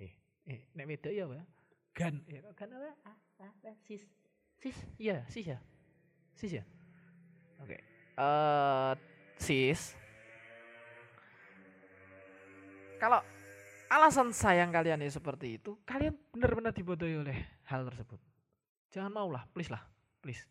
Eh 0.00 0.12
eh 0.48 0.60
nek 0.72 1.04
ya 1.04 1.28
pak 1.28 1.44
gan. 1.92 2.14
Ya 2.28 2.40
gan 2.56 2.70
apa? 2.72 2.90
Ah, 3.04 3.16
ah, 3.44 3.52
ah, 3.66 3.76
sis 3.84 4.04
sis 4.60 4.76
iya 4.96 5.24
sis 5.28 5.46
ya 5.46 5.58
sis 6.36 6.52
ya 6.60 6.64
oke 7.60 7.68
okay. 7.68 7.80
uh, 8.20 8.92
sis 9.36 9.96
kalau 12.96 13.20
alasan 13.92 14.32
sayang 14.32 14.72
kalian 14.72 15.04
ya 15.04 15.10
seperti 15.12 15.60
itu, 15.60 15.78
kalian 15.86 16.16
benar-benar 16.32 16.72
dibodohi 16.72 17.20
oleh 17.20 17.38
hal 17.68 17.86
tersebut. 17.86 18.18
Jangan 18.90 19.12
maulah, 19.12 19.44
please 19.52 19.68
lah, 19.68 19.82
please. 20.24 20.42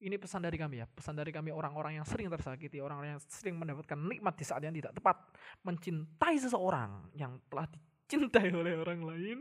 Ini 0.00 0.16
pesan 0.16 0.40
dari 0.40 0.56
kami 0.56 0.80
ya, 0.80 0.86
pesan 0.88 1.12
dari 1.12 1.28
kami 1.28 1.52
orang-orang 1.52 2.00
yang 2.00 2.06
sering 2.08 2.32
tersakiti, 2.32 2.80
orang-orang 2.80 3.18
yang 3.18 3.22
sering 3.28 3.60
mendapatkan 3.60 4.00
nikmat 4.00 4.32
di 4.32 4.44
saat 4.48 4.64
yang 4.64 4.72
tidak 4.72 4.96
tepat, 4.96 5.16
mencintai 5.60 6.40
seseorang 6.40 7.12
yang 7.12 7.36
telah 7.52 7.68
dicintai 7.68 8.48
oleh 8.60 8.80
orang 8.80 9.00
lain. 9.04 9.38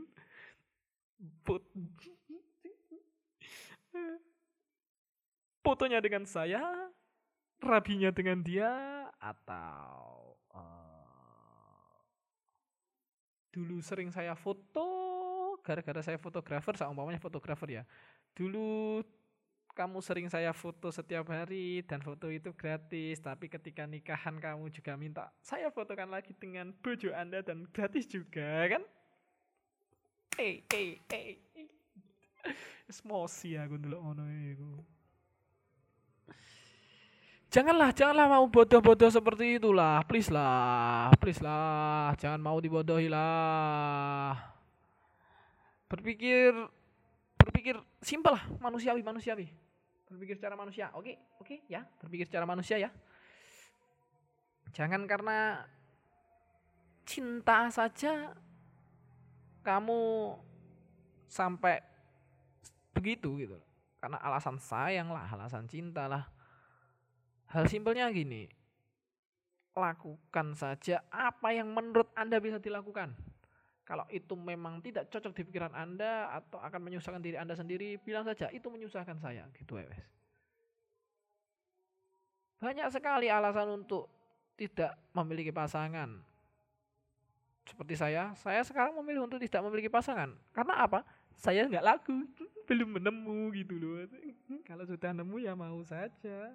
Fotonya 5.69 6.01
dengan 6.01 6.25
saya, 6.25 6.65
rabinya 7.62 8.10
dengan 8.10 8.41
dia, 8.41 8.73
atau 9.21 10.34
uh, 10.49 11.93
dulu 13.53 13.77
sering 13.77 14.10
saya 14.10 14.34
foto 14.34 14.89
gara-gara 15.62 16.01
saya 16.01 16.17
fotografer 16.17 16.73
seumpamanya 16.73 17.21
fotografer 17.21 17.69
ya. 17.69 17.84
Dulu 18.34 19.05
kamu 19.77 20.01
sering 20.01 20.25
saya 20.25 20.58
foto 20.58 20.89
setiap 20.89 21.29
hari 21.29 21.86
dan 21.86 22.01
foto 22.01 22.34
itu 22.34 22.49
gratis 22.49 23.21
tapi 23.21 23.45
ketika 23.45 23.86
nikahan 23.86 24.41
kamu 24.41 24.73
juga 24.73 24.97
minta 24.97 25.29
saya 25.45 25.69
fotokan 25.69 26.10
lagi 26.10 26.34
dengan 26.34 26.73
bojo 26.82 27.13
anda 27.13 27.45
dan 27.45 27.69
gratis 27.69 28.10
juga 28.10 28.73
kan? 28.73 28.82
Eh 30.34 30.65
eh 30.73 30.97
eh 31.13 31.38
Emosi 32.89 33.53
aku 33.53 33.77
dulu 33.77 34.01
ngono 34.01 34.25
iku. 34.49 34.97
Janganlah, 37.50 37.90
janganlah 37.98 38.30
mau 38.30 38.46
bodoh-bodoh 38.46 39.10
seperti 39.10 39.58
itulah. 39.58 40.06
Please 40.06 40.30
lah, 40.30 41.10
please 41.18 41.42
lah. 41.42 42.14
Jangan 42.22 42.38
mau 42.38 42.62
dibodohi 42.62 43.10
lah. 43.10 44.38
Berpikir 45.90 46.54
berpikir 47.42 47.74
simpel 48.06 48.38
lah, 48.38 48.46
manusiawi, 48.62 49.02
manusiawi. 49.02 49.50
Berpikir 50.14 50.38
secara 50.38 50.54
manusia. 50.54 50.94
Oke, 50.94 51.18
oke 51.42 51.66
ya, 51.66 51.82
berpikir 51.98 52.30
secara 52.30 52.46
manusia 52.46 52.78
ya. 52.78 52.94
Jangan 54.70 55.10
karena 55.10 55.66
cinta 57.02 57.66
saja 57.74 58.38
kamu 59.66 60.38
sampai 61.26 61.82
begitu 62.94 63.42
gitu. 63.42 63.58
Karena 63.98 64.22
alasan 64.22 64.62
sayang 64.62 65.10
lah, 65.10 65.26
alasan 65.34 65.66
cinta 65.66 66.06
lah 66.06 66.30
Hal 67.50 67.66
simpelnya 67.66 68.06
gini, 68.14 68.46
lakukan 69.74 70.54
saja 70.54 71.02
apa 71.10 71.50
yang 71.50 71.74
menurut 71.74 72.10
Anda 72.14 72.38
bisa 72.38 72.62
dilakukan. 72.62 73.18
Kalau 73.90 74.06
itu 74.14 74.38
memang 74.38 74.86
tidak 74.86 75.10
cocok 75.10 75.34
di 75.34 75.42
pikiran 75.50 75.74
Anda 75.74 76.30
atau 76.30 76.62
akan 76.62 76.78
menyusahkan 76.78 77.26
diri 77.26 77.42
Anda 77.42 77.58
sendiri, 77.58 77.98
bilang 77.98 78.22
saja 78.22 78.54
itu 78.54 78.70
menyusahkan 78.70 79.18
saya, 79.18 79.50
gitu 79.58 79.82
ya, 79.82 79.90
wes. 79.90 80.06
Banyak 82.62 82.86
sekali 82.94 83.34
alasan 83.34 83.82
untuk 83.82 84.06
tidak 84.54 84.94
memiliki 85.18 85.50
pasangan. 85.50 86.22
Seperti 87.66 87.98
saya, 87.98 88.38
saya 88.38 88.62
sekarang 88.62 88.94
memilih 89.02 89.26
untuk 89.26 89.42
tidak 89.42 89.66
memiliki 89.66 89.90
pasangan. 89.90 90.38
Karena 90.54 90.86
apa? 90.86 91.02
Saya 91.34 91.66
nggak 91.66 91.82
laku, 91.82 92.30
belum 92.70 93.02
menemu 93.02 93.50
gitu 93.58 93.74
loh. 93.80 94.06
Kalau 94.70 94.86
sudah 94.86 95.18
nemu 95.18 95.42
ya 95.42 95.58
mau 95.58 95.82
saja. 95.82 96.54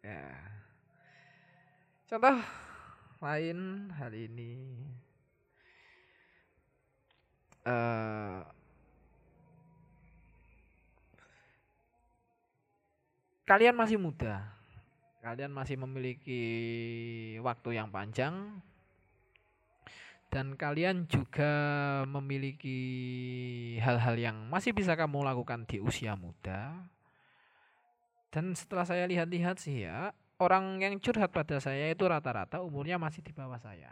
Ya. 0.00 0.24
Contoh 2.08 2.36
lain 3.20 3.88
hal 3.94 4.12
ini. 4.16 4.80
Uh, 7.60 8.40
kalian 13.44 13.76
masih 13.76 14.00
muda. 14.00 14.40
Kalian 15.20 15.52
masih 15.52 15.76
memiliki 15.76 16.42
waktu 17.44 17.76
yang 17.76 17.92
panjang 17.92 18.64
dan 20.30 20.54
kalian 20.54 21.10
juga 21.10 21.52
memiliki 22.06 22.78
hal-hal 23.82 24.14
yang 24.14 24.46
masih 24.46 24.70
bisa 24.70 24.94
kamu 24.94 25.26
lakukan 25.26 25.66
di 25.66 25.82
usia 25.82 26.14
muda. 26.14 26.86
Dan 28.30 28.54
setelah 28.54 28.86
saya 28.86 29.10
lihat-lihat 29.10 29.58
sih 29.58 29.90
ya, 29.90 30.14
orang 30.38 30.78
yang 30.78 30.94
curhat 31.02 31.34
pada 31.34 31.58
saya 31.58 31.90
itu 31.90 32.06
rata-rata 32.06 32.62
umurnya 32.62 32.94
masih 32.94 33.26
di 33.26 33.34
bawah 33.34 33.58
saya. 33.58 33.90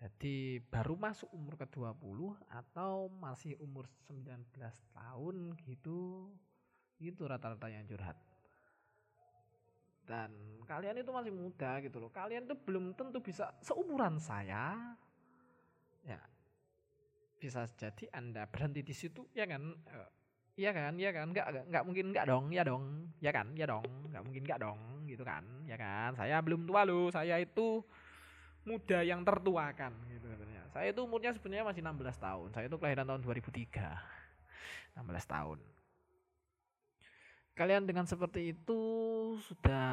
Jadi 0.00 0.64
baru 0.64 0.96
masuk 0.96 1.28
umur 1.36 1.60
ke-20 1.60 2.40
atau 2.48 3.12
masih 3.12 3.60
umur 3.60 3.84
19 4.08 4.48
tahun 4.96 5.36
gitu. 5.68 6.32
Itu 6.96 7.28
rata-rata 7.28 7.68
yang 7.68 7.84
curhat. 7.84 8.16
Dan 10.08 10.32
kalian 10.64 11.00
itu 11.00 11.12
masih 11.12 11.32
muda 11.32 11.80
gitu 11.84 12.00
loh. 12.00 12.08
Kalian 12.08 12.48
tuh 12.48 12.56
belum 12.64 12.96
tentu 12.96 13.20
bisa 13.20 13.52
seumuran 13.64 14.20
saya, 14.20 14.96
ya 16.04 16.20
bisa 17.40 17.68
jadi 17.76 18.08
anda 18.12 18.48
berhenti 18.48 18.80
di 18.80 18.94
situ 18.96 19.28
ya 19.36 19.44
kan 19.44 19.74
Iya 20.54 20.70
kan, 20.70 20.94
iya 20.94 21.10
kan, 21.10 21.34
nggak 21.34 21.66
nggak 21.66 21.82
mungkin 21.82 22.14
nggak 22.14 22.26
dong, 22.30 22.46
ya 22.54 22.62
dong, 22.62 23.10
ya 23.18 23.34
kan, 23.34 23.50
ya 23.58 23.66
dong, 23.66 23.82
nggak 24.06 24.22
mungkin 24.22 24.42
nggak 24.46 24.60
dong, 24.62 24.78
gitu 25.10 25.26
kan, 25.26 25.42
ya 25.66 25.74
kan. 25.74 26.14
Saya 26.14 26.38
belum 26.46 26.62
tua 26.62 26.86
loh, 26.86 27.10
saya 27.10 27.42
itu 27.42 27.82
muda 28.62 29.02
yang 29.02 29.26
tertua 29.26 29.74
kan, 29.74 29.90
gitu 30.14 30.30
sebenarnya. 30.30 30.62
Saya 30.70 30.94
itu 30.94 31.00
umurnya 31.02 31.34
sebenarnya 31.34 31.66
masih 31.66 31.82
16 31.82 32.22
tahun. 32.22 32.48
Saya 32.54 32.64
itu 32.70 32.76
kelahiran 32.78 33.02
tahun 33.02 33.20
2003, 33.26 33.98
16 34.94 35.26
tahun. 35.26 35.58
Kalian 37.58 37.82
dengan 37.90 38.06
seperti 38.06 38.54
itu 38.54 38.80
sudah 39.42 39.90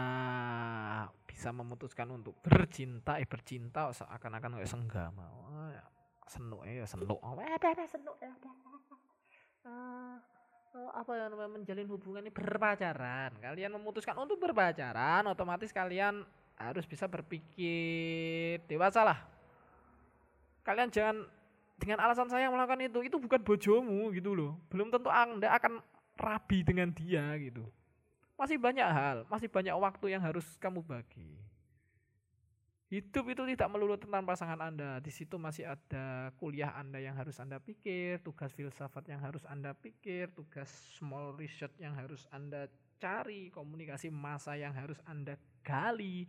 bisa 1.26 1.50
memutuskan 1.50 2.06
untuk 2.14 2.38
bercinta, 2.46 3.18
eh 3.18 3.26
bercinta 3.26 3.90
seakan-akan 3.98 4.62
kayak 4.62 4.70
senggama. 4.70 5.26
Oh, 5.26 5.70
ya 5.74 5.91
senuk 6.32 6.64
ya 6.64 6.88
senuk. 6.88 7.20
Apa 7.20 7.44
ada 7.44 7.68
ada 7.76 7.86
senuk 7.92 8.16
ya. 8.24 8.32
Uh, 9.62 10.16
apa 10.96 11.12
yang 11.20 11.36
namanya 11.36 11.52
menjalin 11.60 11.88
hubungan 11.92 12.24
ini? 12.24 12.32
Berpacaran. 12.32 13.36
Kalian 13.44 13.76
memutuskan 13.76 14.16
untuk 14.16 14.40
berpacaran 14.40 15.28
otomatis 15.28 15.76
kalian 15.76 16.24
harus 16.56 16.88
bisa 16.88 17.12
berpikir 17.12 18.64
dewasa 18.72 19.04
lah. 19.04 19.20
Kalian 20.64 20.88
jangan 20.88 21.28
dengan 21.76 22.00
alasan 22.06 22.30
saya 22.32 22.48
melakukan 22.48 22.80
itu 22.86 23.00
itu 23.04 23.18
bukan 23.20 23.42
bojomu 23.44 24.16
gitu 24.16 24.32
loh. 24.32 24.56
Belum 24.72 24.88
tentu 24.88 25.12
anda 25.12 25.52
akan 25.60 25.84
rabi 26.16 26.64
dengan 26.64 26.88
dia 26.96 27.36
gitu. 27.44 27.68
Masih 28.40 28.56
banyak 28.56 28.88
hal 28.88 29.28
masih 29.28 29.52
banyak 29.52 29.76
waktu 29.76 30.16
yang 30.16 30.24
harus 30.24 30.48
kamu 30.58 30.82
bagi 30.82 31.41
Hidup 32.92 33.24
itu 33.32 33.48
tidak 33.56 33.72
melulu 33.72 33.96
tentang 33.96 34.28
pasangan 34.28 34.60
Anda. 34.60 35.00
Di 35.00 35.16
situ 35.16 35.40
masih 35.40 35.64
ada 35.64 36.36
kuliah 36.36 36.76
Anda 36.76 37.00
yang 37.00 37.16
harus 37.16 37.40
Anda 37.40 37.56
pikir, 37.64 38.20
tugas 38.20 38.52
filsafat 38.52 39.08
yang 39.08 39.24
harus 39.24 39.48
Anda 39.48 39.72
pikir, 39.72 40.36
tugas 40.36 40.68
small 41.00 41.32
research 41.40 41.72
yang 41.80 41.96
harus 41.96 42.28
Anda 42.36 42.68
cari, 43.00 43.48
komunikasi 43.48 44.12
masa 44.12 44.60
yang 44.60 44.76
harus 44.76 45.00
Anda 45.08 45.40
gali, 45.64 46.28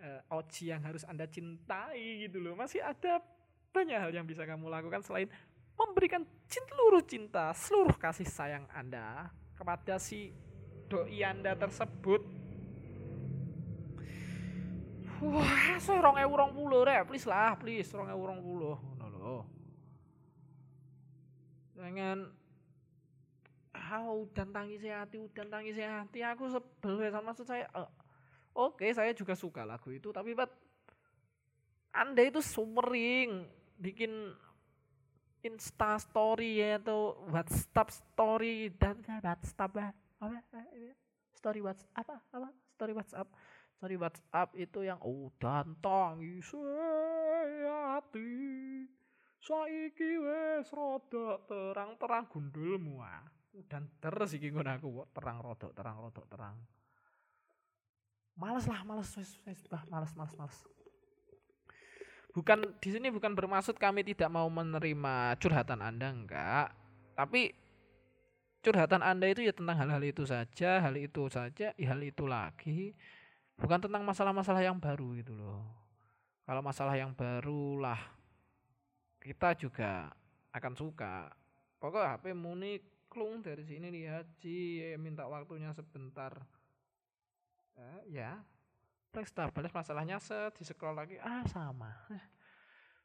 uh, 0.00 0.40
Oji 0.40 0.72
yang 0.72 0.80
harus 0.88 1.04
Anda 1.04 1.28
cintai 1.28 2.24
gitu 2.24 2.40
loh. 2.40 2.56
Masih 2.56 2.80
ada 2.80 3.20
banyak 3.68 4.08
hal 4.08 4.08
yang 4.16 4.24
bisa 4.24 4.48
kamu 4.48 4.72
lakukan 4.72 5.04
selain 5.04 5.28
memberikan 5.76 6.24
seluruh 6.48 7.04
cinta, 7.04 7.52
seluruh 7.52 7.92
kasih 8.00 8.24
sayang 8.24 8.64
Anda 8.72 9.28
kepada 9.52 10.00
si 10.00 10.32
doi 10.88 11.20
Anda 11.20 11.52
tersebut. 11.60 12.43
Wah, 15.22 15.78
sorong 15.78 16.18
ewu 16.18 16.34
rong 16.34 16.52
puluh 16.54 16.82
re, 16.82 17.06
please 17.06 17.28
lah, 17.28 17.54
please, 17.54 17.86
sorong 17.86 18.10
ewu 18.10 18.22
rong 18.26 18.42
puluh, 18.42 18.74
no 18.98 19.46
Jangan 21.74 22.30
ah, 23.74 24.10
udan 24.10 24.48
tangis 24.50 24.82
hati, 24.82 25.16
udan 25.18 25.46
tangis 25.50 25.78
hati, 25.78 26.22
aku 26.22 26.50
sebel 26.50 27.02
ya 27.02 27.10
sama 27.14 27.30
maksud 27.30 27.46
saya. 27.46 27.66
Uh, 27.74 27.86
Oke, 28.54 28.86
okay, 28.86 28.90
saya 28.94 29.10
juga 29.10 29.34
suka 29.34 29.66
lagu 29.66 29.90
itu, 29.90 30.14
tapi 30.14 30.30
but 30.30 30.46
Anda 31.90 32.22
itu 32.22 32.38
sumering 32.38 33.50
bikin 33.78 34.30
Insta 35.44 35.98
story 36.00 36.62
ya 36.62 36.80
atau 36.80 37.20
WhatsApp 37.28 37.92
story 37.92 38.72
dan 38.78 38.96
WhatsApp 39.20 39.92
apa? 40.16 40.40
Story 41.36 41.60
WhatsApp 41.60 41.92
apa? 41.98 42.16
Apa? 42.32 42.48
Story 42.78 42.92
WhatsApp 42.96 43.28
story 43.74 43.98
WhatsApp 43.98 44.54
itu 44.54 44.86
yang 44.86 45.02
oh 45.02 45.28
dan 45.36 45.74
tangis 45.82 46.48
hati 47.66 48.86
saiki 49.42 50.10
wes 50.24 50.70
rada 50.72 51.42
terang-terang 51.44 52.24
gundulmu 52.32 53.04
ah. 53.04 53.26
Dan 53.54 53.86
terus 54.02 54.34
iki 54.34 54.50
ngono 54.50 54.70
aku 54.74 54.88
terang 55.14 55.38
rodok 55.38 55.70
terang 55.76 55.96
rodok 56.02 56.26
terang. 56.26 56.58
Males 58.34 58.66
lah 58.66 58.82
males 58.82 59.10
wes 59.14 59.38
wes 59.46 59.62
bah 59.70 59.86
males 59.86 60.10
males 60.18 60.34
males. 60.34 60.58
Bukan 62.34 62.66
di 62.82 62.90
sini 62.90 63.14
bukan 63.14 63.30
bermaksud 63.30 63.78
kami 63.78 64.02
tidak 64.02 64.26
mau 64.26 64.50
menerima 64.50 65.38
curhatan 65.38 65.78
Anda 65.78 66.10
enggak, 66.10 66.74
tapi 67.14 67.54
curhatan 68.58 69.06
Anda 69.06 69.30
itu 69.30 69.46
ya 69.46 69.54
tentang 69.54 69.78
hal-hal 69.78 70.02
itu 70.02 70.26
saja, 70.26 70.82
hal 70.82 70.98
itu 70.98 71.30
saja, 71.30 71.70
ya 71.78 71.86
hal 71.86 72.02
itu 72.02 72.26
lagi. 72.26 72.90
Bukan 73.58 73.78
tentang 73.80 74.02
masalah-masalah 74.02 74.62
yang 74.62 74.76
baru 74.78 75.14
gitu 75.18 75.34
loh. 75.34 75.64
Kalau 76.44 76.60
masalah 76.60 76.94
yang 76.98 77.16
baru 77.16 77.80
lah 77.80 78.00
kita 79.22 79.56
juga 79.56 80.12
akan 80.52 80.72
suka. 80.76 81.32
Pokok 81.80 82.04
HP 82.04 82.36
muni 82.36 82.80
klung 83.08 83.40
dari 83.40 83.64
sini 83.64 83.88
lihat 83.88 84.28
Ji 84.42 84.92
minta 85.00 85.24
waktunya 85.24 85.72
sebentar. 85.72 86.34
Eh, 87.74 88.20
ya, 88.20 88.38
Flex 89.14 89.30
balas 89.30 89.70
masalahnya 89.70 90.18
set 90.18 90.58
di 90.58 90.66
scroll 90.66 90.98
lagi 90.98 91.14
ah 91.22 91.46
sama 91.46 91.94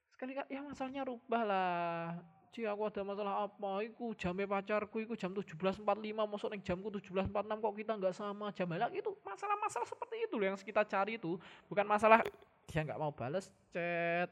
sekali 0.10 0.34
kan 0.34 0.50
ya 0.50 0.66
masalahnya 0.66 1.06
rubah 1.06 1.46
lah 1.46 2.18
Ci 2.50 2.66
aku 2.66 2.82
ada 2.90 3.02
masalah 3.06 3.46
apa? 3.46 3.86
Iku 3.86 4.18
jamnya 4.18 4.50
pacarku 4.50 5.06
iku 5.06 5.14
jam 5.14 5.30
17.45 5.38 5.86
masuk 6.26 6.50
ning 6.50 6.62
jamku 6.66 6.90
17.46 6.90 7.30
kok 7.62 7.74
kita 7.78 7.92
nggak 7.94 8.16
sama? 8.18 8.50
Jam 8.58 8.70
lagi 8.74 8.98
itu 9.02 9.12
masalah-masalah 9.22 9.86
seperti 9.86 10.16
itu 10.26 10.36
loh 10.38 10.46
yang 10.50 10.58
kita 10.58 10.82
cari 10.82 11.22
itu. 11.22 11.38
Bukan 11.70 11.86
masalah 11.86 12.26
dia 12.66 12.82
nggak 12.82 12.98
mau 12.98 13.14
balas 13.14 13.54
chat. 13.70 14.30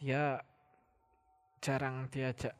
Dia 0.00 0.40
jarang 1.60 2.08
diajak 2.08 2.56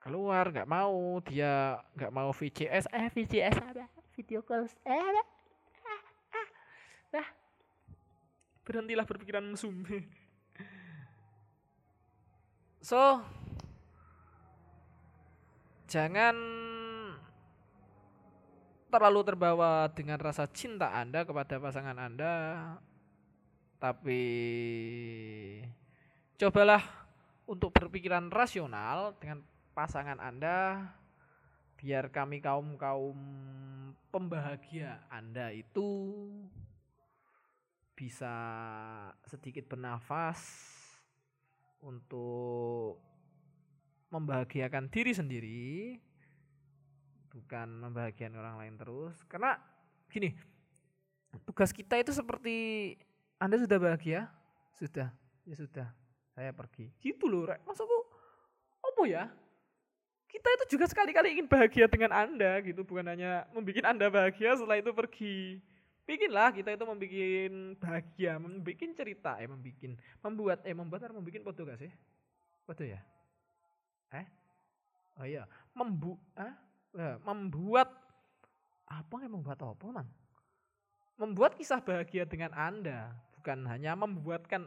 keluar 0.00 0.48
nggak 0.48 0.68
mau. 0.68 1.20
Dia 1.20 1.76
nggak 1.92 2.12
mau 2.16 2.32
VCS 2.32 2.88
eh 2.88 3.12
VCS 3.12 3.56
apa? 3.60 3.84
Video 4.16 4.40
call. 4.40 4.64
Eh 4.88 5.40
Nah, 7.10 7.26
berhentilah 8.62 9.02
berpikiran 9.02 9.42
mesum. 9.42 9.82
so, 12.88 13.18
jangan 15.90 16.38
terlalu 18.94 19.20
terbawa 19.26 19.90
dengan 19.90 20.22
rasa 20.22 20.46
cinta 20.46 20.94
Anda 20.94 21.26
kepada 21.26 21.58
pasangan 21.58 21.98
Anda, 21.98 22.34
tapi 23.82 24.22
cobalah 26.38 26.82
untuk 27.50 27.74
berpikiran 27.74 28.30
rasional 28.30 29.18
dengan 29.18 29.42
pasangan 29.74 30.22
Anda 30.22 30.86
biar 31.74 32.14
kami 32.14 32.38
kaum-kaum 32.38 33.18
pembahagia 34.14 35.02
Anda 35.10 35.50
itu 35.50 35.90
bisa 37.98 38.30
sedikit 39.26 39.66
bernafas 39.66 40.38
untuk 41.82 43.09
membahagiakan 44.10 44.90
diri 44.90 45.12
sendiri 45.14 45.70
bukan 47.30 47.66
membahagiakan 47.86 48.36
orang 48.36 48.56
lain 48.58 48.74
terus. 48.76 49.16
Karena 49.30 49.56
gini 50.10 50.34
tugas 51.46 51.70
kita 51.70 51.94
itu 52.02 52.10
seperti 52.10 52.98
anda 53.38 53.56
sudah 53.56 53.78
bahagia? 53.78 54.26
Sudah. 54.74 55.08
Ya 55.46 55.54
sudah 55.56 55.88
saya 56.34 56.50
pergi. 56.50 56.90
Gitu 56.98 57.24
loh 57.30 57.48
rek. 57.48 57.62
Maksudku 57.64 57.98
apa 58.82 59.02
ya? 59.06 59.24
Kita 60.30 60.46
itu 60.46 60.78
juga 60.78 60.86
sekali-kali 60.86 61.34
ingin 61.34 61.46
bahagia 61.50 61.90
dengan 61.90 62.14
anda 62.14 62.62
gitu. 62.62 62.86
Bukan 62.86 63.06
hanya 63.06 63.46
membuat 63.50 63.86
anda 63.86 64.06
bahagia 64.06 64.54
setelah 64.58 64.78
itu 64.78 64.90
pergi. 64.94 65.58
Bikinlah 66.06 66.50
kita 66.50 66.74
itu 66.74 66.84
membuat 66.86 67.52
bahagia, 67.78 68.32
membuat 68.38 68.90
cerita, 68.98 69.38
eh 69.38 69.46
membuat, 69.46 69.94
membuat, 70.22 70.58
eh 70.66 70.74
membuat 70.74 71.00
atau 71.06 71.22
membuat 71.22 71.54
gak 71.54 71.78
sih? 71.86 71.92
Ya? 72.82 72.98
Eh? 74.14 74.26
Oh 75.18 75.26
iya, 75.26 75.44
membu, 75.74 76.18
eh? 76.38 76.54
membuat 77.22 77.86
apa 78.90 79.16
yang 79.22 79.38
membuat 79.38 79.62
apa 79.62 79.86
man? 79.90 80.08
Membuat 81.14 81.54
kisah 81.54 81.78
bahagia 81.78 82.26
dengan 82.26 82.50
anda, 82.56 83.14
bukan 83.38 83.62
hanya 83.68 83.94
membuatkan 83.94 84.66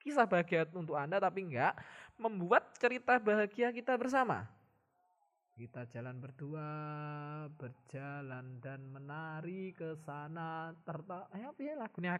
kisah 0.00 0.24
bahagia 0.24 0.64
untuk 0.72 0.96
anda, 0.96 1.20
tapi 1.20 1.44
enggak 1.44 1.76
membuat 2.16 2.72
cerita 2.80 3.20
bahagia 3.20 3.68
kita 3.74 3.98
bersama. 4.00 4.48
Kita 5.60 5.84
jalan 5.92 6.16
berdua, 6.16 6.68
berjalan 7.52 8.64
dan 8.64 8.80
menari 8.88 9.76
ke 9.76 9.92
sana 10.08 10.72
terta 10.88 11.28
eh 11.36 11.44
apa 11.44 11.60
ya 11.60 11.76
lagunya? 11.76 12.16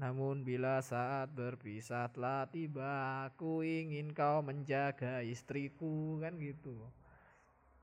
Namun 0.00 0.40
bila 0.40 0.80
saat 0.80 1.28
berpisah 1.36 2.08
telah 2.08 2.48
tiba, 2.48 3.28
aku 3.28 3.60
ingin 3.60 4.16
kau 4.16 4.40
menjaga 4.40 5.20
istriku 5.20 6.16
kan 6.24 6.40
gitu. 6.40 6.72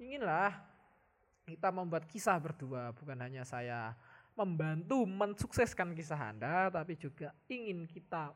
Inginlah 0.02 0.58
kita 1.46 1.70
membuat 1.70 2.10
kisah 2.10 2.42
berdua, 2.42 2.90
bukan 2.98 3.22
hanya 3.22 3.46
saya 3.46 3.94
membantu 4.34 5.06
mensukseskan 5.06 5.94
kisah 5.94 6.34
Anda, 6.34 6.74
tapi 6.74 6.98
juga 6.98 7.38
ingin 7.46 7.86
kita 7.86 8.34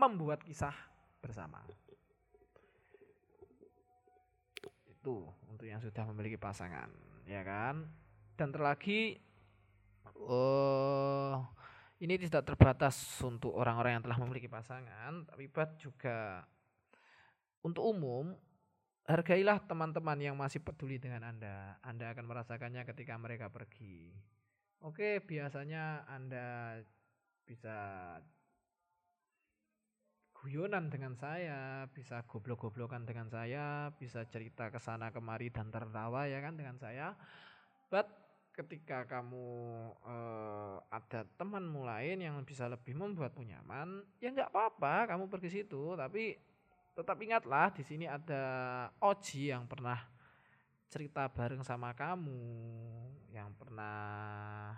membuat 0.00 0.40
kisah 0.40 0.74
bersama. 1.20 1.60
itu 5.00 5.24
untuk 5.48 5.64
yang 5.64 5.80
sudah 5.80 6.04
memiliki 6.12 6.36
pasangan 6.36 6.92
ya 7.24 7.40
kan 7.40 7.88
dan 8.36 8.52
terlagi 8.52 9.16
uh, 10.26 11.36
ini 12.00 12.16
tidak 12.16 12.48
terbatas 12.48 12.96
untuk 13.20 13.52
orang-orang 13.56 14.00
yang 14.00 14.04
telah 14.04 14.18
memiliki 14.20 14.48
pasangan 14.48 15.24
tapi 15.28 15.48
juga. 15.76 16.44
Untuk 17.60 17.84
umum 17.84 18.32
hargailah 19.04 19.60
teman-teman 19.68 20.16
yang 20.16 20.36
masih 20.36 20.64
peduli 20.64 20.96
dengan 20.96 21.28
Anda. 21.28 21.76
Anda 21.84 22.16
akan 22.16 22.24
merasakannya 22.24 22.88
ketika 22.88 23.20
mereka 23.20 23.52
pergi. 23.52 24.16
Oke 24.80 25.20
biasanya 25.20 26.08
Anda 26.08 26.80
bisa 27.44 27.76
guyonan 30.40 30.88
dengan 30.88 31.12
saya, 31.20 31.84
bisa 31.92 32.24
goblok-goblokan 32.24 33.04
dengan 33.04 33.28
saya, 33.28 33.92
bisa 33.92 34.24
cerita 34.24 34.72
ke 34.72 34.80
sana 34.80 35.12
kemari 35.12 35.52
dan 35.52 35.68
tertawa 35.68 36.24
ya 36.24 36.40
kan 36.40 36.56
dengan 36.56 36.80
saya. 36.80 37.12
But 37.92 38.08
ketika 38.60 39.08
kamu 39.08 39.48
uh, 40.04 40.76
ada 40.92 41.24
temanmu 41.40 41.80
lain 41.80 42.20
yang 42.20 42.36
bisa 42.44 42.68
lebih 42.68 42.92
membuatmu 42.92 43.40
nyaman, 43.40 44.04
ya 44.20 44.28
nggak 44.28 44.52
apa-apa 44.52 45.08
kamu 45.08 45.32
pergi 45.32 45.48
situ, 45.60 45.96
tapi 45.96 46.36
tetap 46.92 47.16
ingatlah 47.24 47.72
di 47.72 47.80
sini 47.80 48.04
ada 48.04 48.44
Oji 49.00 49.48
yang 49.48 49.64
pernah 49.64 49.96
cerita 50.92 51.24
bareng 51.32 51.64
sama 51.64 51.96
kamu, 51.96 52.44
yang 53.32 53.48
pernah 53.56 54.76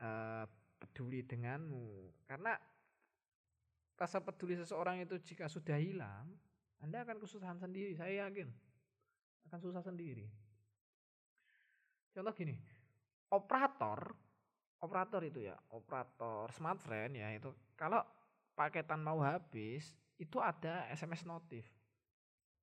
uh, 0.00 0.44
peduli 0.80 1.20
denganmu, 1.20 2.08
karena 2.24 2.56
rasa 4.00 4.24
peduli 4.24 4.56
seseorang 4.56 5.04
itu 5.04 5.20
jika 5.20 5.48
sudah 5.48 5.76
hilang, 5.76 6.32
Anda 6.80 7.04
akan 7.04 7.20
kesusahan 7.20 7.60
sendiri, 7.60 7.96
saya 7.96 8.28
yakin. 8.28 8.48
Akan 9.48 9.60
susah 9.60 9.80
sendiri. 9.80 10.45
Contoh 12.16 12.32
gini, 12.32 12.56
operator, 13.28 14.08
operator 14.80 15.20
itu 15.20 15.44
ya, 15.44 15.52
operator 15.76 16.48
smartphone 16.48 17.12
ya 17.12 17.28
itu 17.36 17.52
kalau 17.76 18.00
paketan 18.56 19.04
mau 19.04 19.20
habis, 19.20 19.92
itu 20.16 20.40
ada 20.40 20.88
SMS 20.88 21.28
notif. 21.28 21.68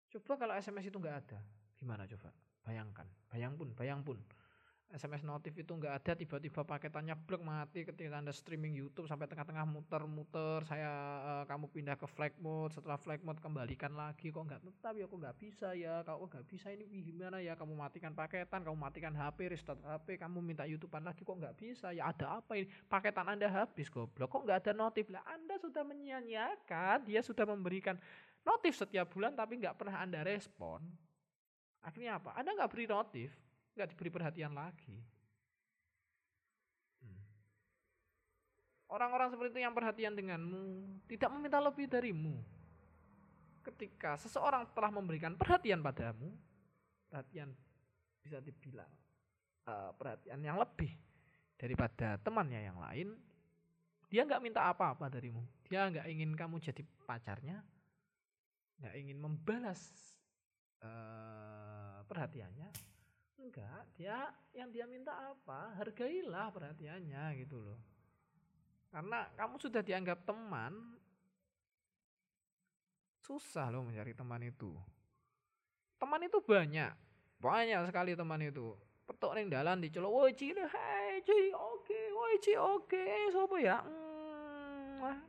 Coba 0.10 0.42
kalau 0.42 0.54
SMS 0.58 0.90
itu 0.90 0.98
nggak 0.98 1.18
ada, 1.22 1.40
gimana 1.78 2.10
coba? 2.10 2.34
Bayangkan, 2.66 3.06
bayang 3.30 3.54
pun, 3.54 3.70
bayang 3.78 4.02
pun. 4.02 4.18
SMS 4.94 5.26
notif 5.26 5.58
itu 5.58 5.74
nggak 5.74 5.94
ada 6.06 6.14
tiba-tiba 6.14 6.62
paketannya 6.62 7.18
blok 7.26 7.42
mati 7.42 7.82
ketika 7.82 8.14
anda 8.14 8.30
streaming 8.30 8.78
YouTube 8.78 9.10
sampai 9.10 9.26
tengah-tengah 9.26 9.66
muter-muter 9.66 10.62
saya 10.70 10.94
uh, 11.26 11.44
kamu 11.50 11.66
pindah 11.74 11.98
ke 11.98 12.06
flight 12.06 12.38
mode 12.38 12.78
setelah 12.78 13.02
flight 13.02 13.26
mode 13.26 13.42
kembalikan 13.42 13.98
lagi 13.98 14.30
kok 14.30 14.46
nggak 14.46 14.62
tetap 14.62 14.94
ya 14.94 15.10
kok 15.10 15.18
nggak 15.18 15.38
bisa 15.42 15.68
ya 15.74 16.06
kalau 16.06 16.30
nggak 16.30 16.46
bisa 16.46 16.70
ini 16.70 16.86
gimana 17.02 17.42
ya 17.42 17.58
kamu 17.58 17.74
matikan 17.74 18.14
paketan 18.14 18.62
kamu 18.62 18.78
matikan 18.78 19.18
HP 19.18 19.50
restart 19.50 19.82
HP 19.82 20.22
kamu 20.22 20.38
minta 20.46 20.62
YouTubean 20.70 21.02
lagi 21.02 21.26
kok 21.26 21.42
nggak 21.42 21.58
bisa 21.58 21.90
ya 21.90 22.14
ada 22.14 22.38
apa 22.38 22.54
ini 22.54 22.70
paketan 22.86 23.26
anda 23.34 23.50
habis 23.50 23.90
goblok 23.90 24.30
kok 24.30 24.46
nggak 24.46 24.60
ada 24.62 24.72
notif? 24.78 25.10
Lah 25.10 25.26
anda 25.26 25.58
sudah 25.58 25.82
menyanyiakan 25.82 27.02
dia 27.10 27.26
sudah 27.26 27.50
memberikan 27.50 27.98
notif 28.46 28.78
setiap 28.78 29.10
bulan 29.10 29.34
tapi 29.34 29.58
nggak 29.58 29.74
pernah 29.74 30.06
anda 30.06 30.22
respon. 30.22 30.86
Akhirnya 31.82 32.22
apa? 32.22 32.38
Anda 32.38 32.54
nggak 32.54 32.70
beri 32.70 32.86
notif 32.86 33.34
nggak 33.74 33.90
diberi 33.94 34.10
perhatian 34.14 34.54
lagi. 34.54 34.98
Hmm. 37.02 37.24
Orang-orang 38.90 39.34
seperti 39.34 39.58
itu 39.58 39.62
yang 39.66 39.74
perhatian 39.74 40.14
denganmu 40.14 40.66
tidak 41.10 41.30
meminta 41.34 41.58
lebih 41.58 41.90
darimu. 41.90 42.38
Ketika 43.64 44.20
seseorang 44.20 44.68
telah 44.76 44.92
memberikan 44.92 45.34
perhatian 45.34 45.80
padamu, 45.80 46.30
perhatian 47.08 47.56
bisa 48.22 48.40
dibilang 48.44 48.90
uh, 49.68 49.92
perhatian 49.96 50.40
yang 50.44 50.60
lebih 50.60 50.92
daripada 51.56 52.20
temannya 52.20 52.60
yang 52.60 52.78
lain, 52.80 53.16
dia 54.12 54.28
nggak 54.28 54.44
minta 54.44 54.68
apa-apa 54.68 55.10
darimu. 55.10 55.42
Dia 55.66 55.88
nggak 55.90 56.08
ingin 56.12 56.36
kamu 56.36 56.60
jadi 56.60 56.84
pacarnya, 57.08 57.64
nggak 58.84 58.96
ingin 59.00 59.18
membalas 59.18 59.80
uh, 60.84 62.04
perhatiannya, 62.06 62.68
Enggak, 63.44 63.84
dia 64.00 64.32
yang 64.56 64.72
dia 64.72 64.88
minta 64.88 65.12
apa? 65.12 65.76
Hargailah 65.76 66.48
perhatiannya 66.56 67.44
gitu 67.44 67.60
loh. 67.60 67.80
Karena 68.88 69.28
kamu 69.36 69.60
sudah 69.60 69.84
dianggap 69.84 70.24
teman, 70.24 70.96
susah 73.20 73.68
loh 73.68 73.84
mencari 73.84 74.16
teman 74.16 74.40
itu. 74.48 74.72
Teman 76.00 76.24
itu 76.24 76.40
banyak, 76.40 76.92
banyak 77.44 77.82
sekali 77.92 78.16
teman 78.16 78.40
itu. 78.40 78.80
Petok 79.04 79.36
ning 79.36 79.52
dalan 79.52 79.84
diceluk, 79.84 80.08
"Woi, 80.08 80.32
Ci, 80.32 80.56
hai, 80.56 81.20
Ci, 81.28 81.52
oke, 81.52 82.00
woi, 82.16 82.40
Ci, 82.40 82.56
oke." 82.56 83.04
Sopo 83.36 83.60
ya? 83.60 83.84
Hmm, 83.84 85.20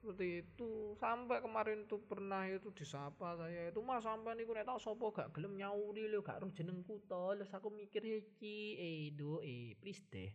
seperti 0.00 0.40
itu. 0.40 0.96
Sampai 0.96 1.44
kemarin 1.44 1.84
tuh 1.84 2.00
pernah 2.00 2.48
itu 2.48 2.72
disapa 2.72 3.36
saya. 3.36 3.68
Itu 3.68 3.84
mas 3.84 4.00
sampai 4.00 4.32
niku 4.34 4.56
nek 4.56 4.64
tak 4.64 4.80
gak 4.80 5.28
gelem 5.36 5.60
nyauri 5.60 6.08
lho 6.08 6.24
gak 6.24 6.40
roh 6.40 6.48
jenengku 6.48 7.04
to 7.04 7.36
terus 7.36 7.52
aku 7.52 7.68
mikir 7.68 8.00
heci 8.00 8.80
eh 8.80 9.12
do 9.12 9.44
eh 9.44 9.76
please 9.76 10.00
deh. 10.08 10.32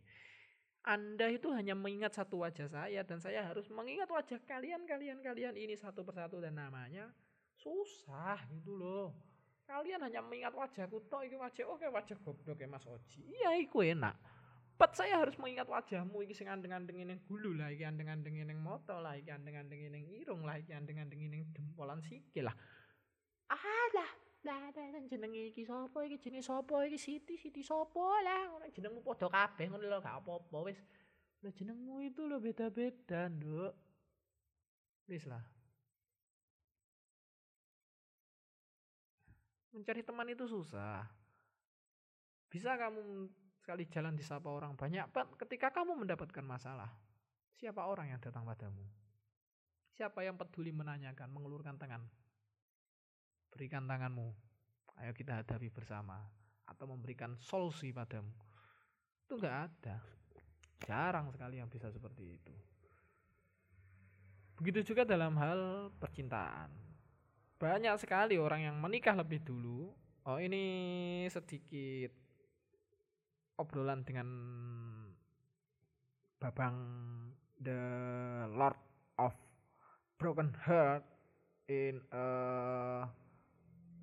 Anda 0.86 1.34
itu 1.34 1.49
hanya 1.49 1.73
mengingat 1.73 2.13
satu 2.13 2.45
wajah 2.45 2.69
saya 2.69 3.01
dan 3.01 3.17
saya 3.17 3.41
harus 3.41 3.65
mengingat 3.73 4.06
wajah 4.06 4.38
kalian 4.45 4.86
kalian 4.86 5.25
kalian. 5.25 5.58
Ini 5.58 5.73
satu 5.73 6.06
persatu 6.06 6.38
dan 6.38 6.62
namanya 6.62 7.10
susah 7.58 8.38
gitu 8.54 8.78
loh. 8.78 9.10
Kalian 9.65 10.06
hanya 10.06 10.21
mengingat 10.21 10.54
wajahku 10.54 11.10
toh 11.10 11.25
itu 11.25 11.41
wajah 11.41 11.65
oke 11.65 11.89
wajah 11.89 12.17
goblok 12.21 12.62
ya 12.62 12.69
Mas 12.69 12.86
Oji. 12.86 13.25
Iya 13.25 13.58
iku 13.58 13.82
enak 13.82 14.35
Pat 14.76 14.92
saya 14.92 15.24
harus 15.24 15.40
mengingat 15.40 15.72
wajahmu 15.72 16.20
iki 16.28 16.36
sing 16.36 16.52
andeng-andeng 16.52 17.00
ning 17.00 17.24
gulu 17.24 17.56
lah, 17.56 17.72
iki 17.72 17.88
andeng-andeng 17.88 18.44
ning 18.44 18.60
moto 18.60 19.00
lah, 19.00 19.16
iki 19.16 19.32
andeng-andeng 19.32 19.88
ning 19.88 20.04
irung 20.20 20.44
lah, 20.44 20.60
iki 20.60 20.76
andeng-andeng 20.76 21.16
ning 21.32 21.48
dempolan 21.56 22.04
sikil 22.04 22.52
lah. 22.52 22.56
Ah 23.48 23.88
lah, 23.96 24.12
lah 24.44 24.68
jenenge 25.08 25.56
iki 25.56 25.64
sapa 25.64 26.04
iki 26.04 26.20
jenenge 26.20 26.44
sapa 26.44 26.84
iki 26.92 27.00
Siti 27.00 27.40
Siti 27.40 27.64
sapa 27.64 28.20
lah, 28.20 28.52
ora 28.52 28.68
jenengmu 28.68 29.00
padha 29.00 29.32
kabeh 29.32 29.72
ngono 29.72 29.88
lho 29.88 30.04
gak 30.04 30.20
apa-apa 30.20 30.58
wis. 30.68 30.80
Lah 31.40 31.56
jenengmu 31.56 32.04
itu 32.04 32.28
lho 32.28 32.36
beda-beda, 32.44 33.32
Nduk. 33.32 33.74
Wis 35.08 35.24
lah. 35.24 35.44
Mencari 39.72 40.04
teman 40.04 40.28
itu 40.28 40.44
susah. 40.52 41.08
Bisa 42.52 42.76
kamu 42.76 43.32
sekali 43.65 43.89
jalan 43.89 44.13
disapa 44.13 44.45
orang 44.45 44.78
banyak, 44.78 45.10
ketika 45.41 45.73
kamu 45.73 46.06
mendapatkan 46.06 46.45
masalah, 46.45 46.93
siapa 47.58 47.82
orang 47.82 48.13
yang 48.13 48.21
datang 48.21 48.45
padamu? 48.45 48.86
Siapa 49.89 50.21
yang 50.21 50.38
peduli 50.38 50.69
menanyakan, 50.69 51.34
mengulurkan 51.34 51.73
tangan? 51.73 52.06
Berikan 53.49 53.89
tanganmu, 53.89 54.30
ayo 55.01 55.12
kita 55.17 55.41
hadapi 55.41 55.73
bersama. 55.73 56.21
Atau 56.69 56.86
memberikan 56.86 57.34
solusi 57.41 57.89
padamu. 57.89 58.30
Itu 59.25 59.41
enggak 59.41 59.58
ada. 59.65 59.97
Jarang 60.86 61.34
sekali 61.34 61.58
yang 61.58 61.65
bisa 61.65 61.89
seperti 61.89 62.38
itu. 62.38 62.54
Begitu 64.62 64.93
juga 64.93 65.10
dalam 65.10 65.34
hal 65.41 65.89
percintaan. 65.97 66.69
Banyak 67.58 67.97
sekali 67.97 68.38
orang 68.38 68.62
yang 68.62 68.78
menikah 68.78 69.17
lebih 69.17 69.41
dulu. 69.41 69.89
Oh 70.25 70.38
ini 70.38 71.25
sedikit 71.34 72.25
obrolan 73.60 74.04
dengan 74.04 74.28
Babang 76.39 76.78
the 77.58 77.80
Lord 78.52 78.78
of 79.18 79.34
Broken 80.20 80.52
Heart 80.68 81.04
in 81.72 82.04
uh, 82.13 83.08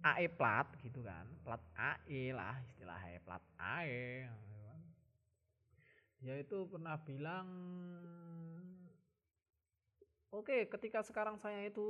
AE 0.03 0.27
plat 0.35 0.67
gitu 0.83 1.05
kan. 1.05 1.29
Plat 1.45 1.63
AE 1.77 2.35
lah 2.35 2.59
istilahnya 2.67 3.21
plat 3.23 3.45
AE 3.61 4.27
dia 6.23 6.39
itu 6.39 6.71
pernah 6.71 6.95
bilang 7.03 7.47
Oke, 10.33 10.65
ketika 10.65 11.05
sekarang 11.05 11.37
saya 11.37 11.69
itu 11.69 11.85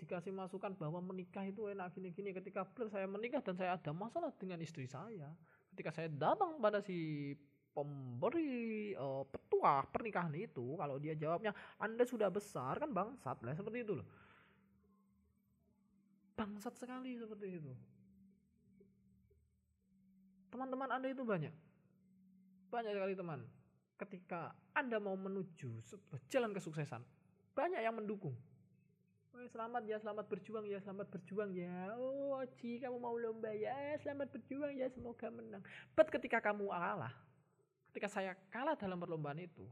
dikasih 0.00 0.32
masukan 0.32 0.72
bahwa 0.72 1.04
menikah 1.04 1.44
itu 1.44 1.68
enak 1.68 1.92
gini-gini, 1.92 2.32
ketika 2.32 2.64
saya 2.88 3.04
menikah 3.04 3.44
dan 3.44 3.60
saya 3.60 3.76
ada 3.76 3.92
masalah 3.92 4.32
dengan 4.40 4.56
istri 4.64 4.88
saya, 4.88 5.28
ketika 5.74 5.90
saya 5.90 6.08
datang 6.08 6.62
pada 6.62 6.78
si 6.78 7.34
pemberi 7.74 8.94
uh, 8.94 9.26
petua 9.26 9.82
pernikahan 9.90 10.30
itu 10.38 10.78
kalau 10.78 11.02
dia 11.02 11.18
jawabnya 11.18 11.50
anda 11.82 12.06
sudah 12.06 12.30
besar 12.30 12.78
kan 12.78 12.94
bangsat? 12.94 13.42
Lah 13.42 13.52
seperti 13.58 13.82
itu 13.82 13.98
loh. 13.98 14.06
Bangsat 16.38 16.78
sekali 16.78 17.18
seperti 17.18 17.58
itu. 17.58 17.72
Teman-teman 20.54 20.94
anda 20.94 21.10
itu 21.10 21.26
banyak. 21.26 21.50
Banyak 22.70 22.92
sekali 22.94 23.14
teman. 23.18 23.42
Ketika 23.98 24.54
anda 24.74 25.02
mau 25.02 25.18
menuju 25.18 25.82
jalan 26.30 26.54
kesuksesan 26.54 27.02
banyak 27.54 27.80
yang 27.80 27.94
mendukung 27.94 28.34
selamat 29.48 29.82
ya, 29.84 29.96
selamat 30.00 30.26
berjuang 30.28 30.64
ya, 30.68 30.78
selamat 30.80 31.06
berjuang 31.12 31.50
ya. 31.52 31.92
Oh, 31.96 32.40
Oci, 32.40 32.80
kamu 32.80 32.96
mau 32.96 33.16
lomba 33.16 33.52
ya, 33.52 33.96
selamat 34.00 34.32
berjuang 34.32 34.72
ya, 34.76 34.88
semoga 34.92 35.28
menang. 35.28 35.62
But 35.92 36.08
ketika 36.08 36.40
kamu 36.40 36.72
kalah, 36.72 37.12
ketika 37.92 38.08
saya 38.08 38.32
kalah 38.48 38.76
dalam 38.76 38.96
perlombaan 38.96 39.40
itu, 39.40 39.68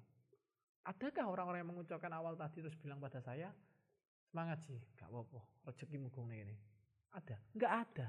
adakah 0.85 1.27
orang-orang 1.29 1.65
yang 1.65 1.71
mengucapkan 1.73 2.13
awal 2.13 2.37
tadi 2.37 2.61
terus 2.61 2.77
bilang 2.77 3.01
pada 3.01 3.23
saya, 3.25 3.51
semangat 4.29 4.61
sih, 4.65 4.81
gak 4.99 5.09
apa-apa, 5.09 5.41
rezeki 5.69 5.97
mugung 6.01 6.29
ini. 6.29 6.57
Ada? 7.13 7.37
Gak 7.57 7.73
ada. 7.89 8.09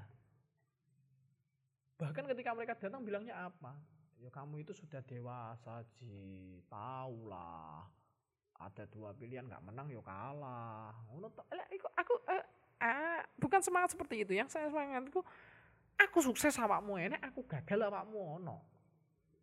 Bahkan 1.99 2.25
ketika 2.35 2.51
mereka 2.51 2.73
datang 2.75 3.03
bilangnya 3.03 3.47
apa? 3.47 3.79
Ya 4.19 4.31
kamu 4.31 4.63
itu 4.63 4.71
sudah 4.71 5.03
dewasa, 5.03 5.83
Ji, 5.99 6.63
tahulah 6.71 8.02
ada 8.67 8.83
dua 8.87 9.11
pilihan 9.11 9.43
nggak 9.43 9.63
menang 9.63 9.87
yo 9.91 9.99
kalah. 9.99 10.95
Ngono 11.11 11.27
aku, 11.31 11.87
aku 11.99 12.13
eh, 12.31 12.43
eh, 12.79 13.19
bukan 13.35 13.59
semangat 13.59 13.95
seperti 13.95 14.23
itu. 14.23 14.33
Yang 14.35 14.55
saya 14.55 14.71
semangatku 14.71 15.19
aku 15.99 16.19
sukses 16.23 16.55
awakmu 16.57 16.95
enek 16.97 17.21
aku 17.21 17.43
gagal 17.43 17.79
awakmu 17.91 18.39
ono. 18.39 18.57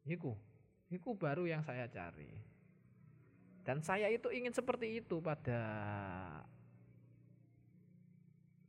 Iku 0.08 0.32
iku 0.90 1.14
baru 1.14 1.44
yang 1.44 1.60
saya 1.60 1.86
cari. 1.86 2.32
Dan 3.60 3.84
saya 3.84 4.08
itu 4.08 4.32
ingin 4.32 4.56
seperti 4.56 5.04
itu 5.04 5.20
pada 5.20 5.60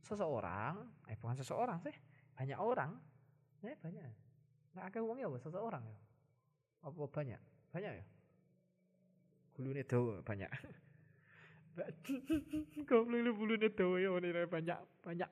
seseorang. 0.04 0.84
Eh 1.08 1.16
bukan 1.16 1.36
seseorang 1.40 1.80
sih 1.80 1.96
banyak 2.36 2.58
orang. 2.60 3.00
Eh 3.64 3.76
banyak. 3.80 4.04
Nggak 4.76 4.84
ada 4.92 4.98
uangnya 5.00 5.28
seseorang 5.40 5.82
ya. 5.88 5.98
Apa 6.84 7.08
banyak? 7.08 7.40
Banyak 7.72 7.92
ya 7.96 8.06
Bulune 9.56 9.84
dawa 9.84 10.20
banyak. 10.24 10.50
Goblok 12.88 13.36
bulune 13.36 13.68
dawa 13.72 13.96
ya 14.00 14.08
banyak 14.48 14.78
banyak. 15.00 15.30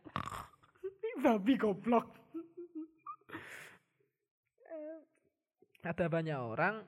Babi 1.21 1.55
goblok. 1.61 2.17
Ada 5.91 6.13
banyak 6.13 6.37
orang 6.37 6.85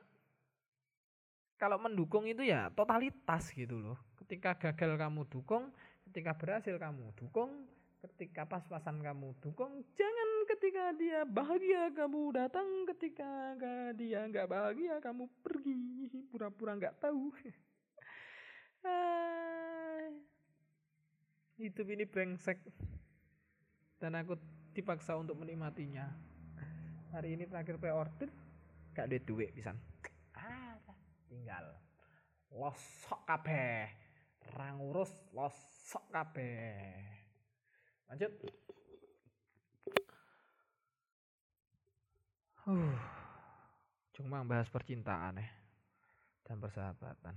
kalau 1.63 1.79
mendukung 1.79 2.27
itu 2.27 2.43
ya 2.43 2.75
totalitas 2.75 3.55
gitu 3.55 3.79
loh 3.79 3.95
ketika 4.19 4.59
gagal 4.59 4.99
kamu 4.99 5.31
dukung 5.31 5.71
ketika 6.11 6.35
berhasil 6.35 6.75
kamu 6.75 7.15
dukung 7.15 7.71
ketika 8.03 8.51
pas-pasan 8.51 8.99
kamu 8.99 9.31
dukung 9.39 9.87
jangan 9.95 10.29
ketika 10.53 10.93
dia 11.01 11.25
bahagia 11.25 11.89
kamu 11.97 12.37
datang 12.37 12.85
ketika 12.93 13.57
dia 13.97 14.21
nggak 14.29 14.49
bahagia 14.49 15.01
kamu 15.01 15.25
pergi. 15.41 16.13
Pura-pura 16.29 16.77
nggak 16.77 17.01
tahu. 17.01 17.33
Hidup 21.63 21.87
ini 21.89 22.05
brengsek. 22.05 22.59
Dan 23.97 24.19
aku 24.19 24.35
dipaksa 24.75 25.15
untuk 25.17 25.39
menikmatinya. 25.39 26.11
Hari 27.15 27.39
ini 27.39 27.47
terakhir 27.47 27.79
pre-order. 27.79 28.29
Gak 28.93 29.09
ada 29.09 29.19
duit 29.25 29.55
pisan. 29.57 29.77
Ah 30.37 30.77
tinggal. 31.31 31.65
Losok 32.53 33.25
kabeh. 33.25 33.89
Rang 34.53 34.83
urus 34.85 35.13
losok 35.33 36.05
kabeh. 36.13 36.99
Lanjut 38.11 38.33
uh 42.69 43.23
cuma 44.13 44.45
bahas 44.45 44.69
percintaan 44.69 45.41
ya 45.41 45.49
dan 46.45 46.61
persahabatan. 46.61 47.35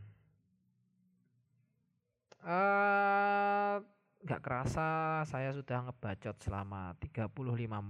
Uh, 2.45 3.81
nggak 4.21 4.41
kerasa 4.43 5.21
saya 5.25 5.49
sudah 5.55 5.89
ngebacot 5.89 6.35
selama 6.43 6.93
35 7.01 7.31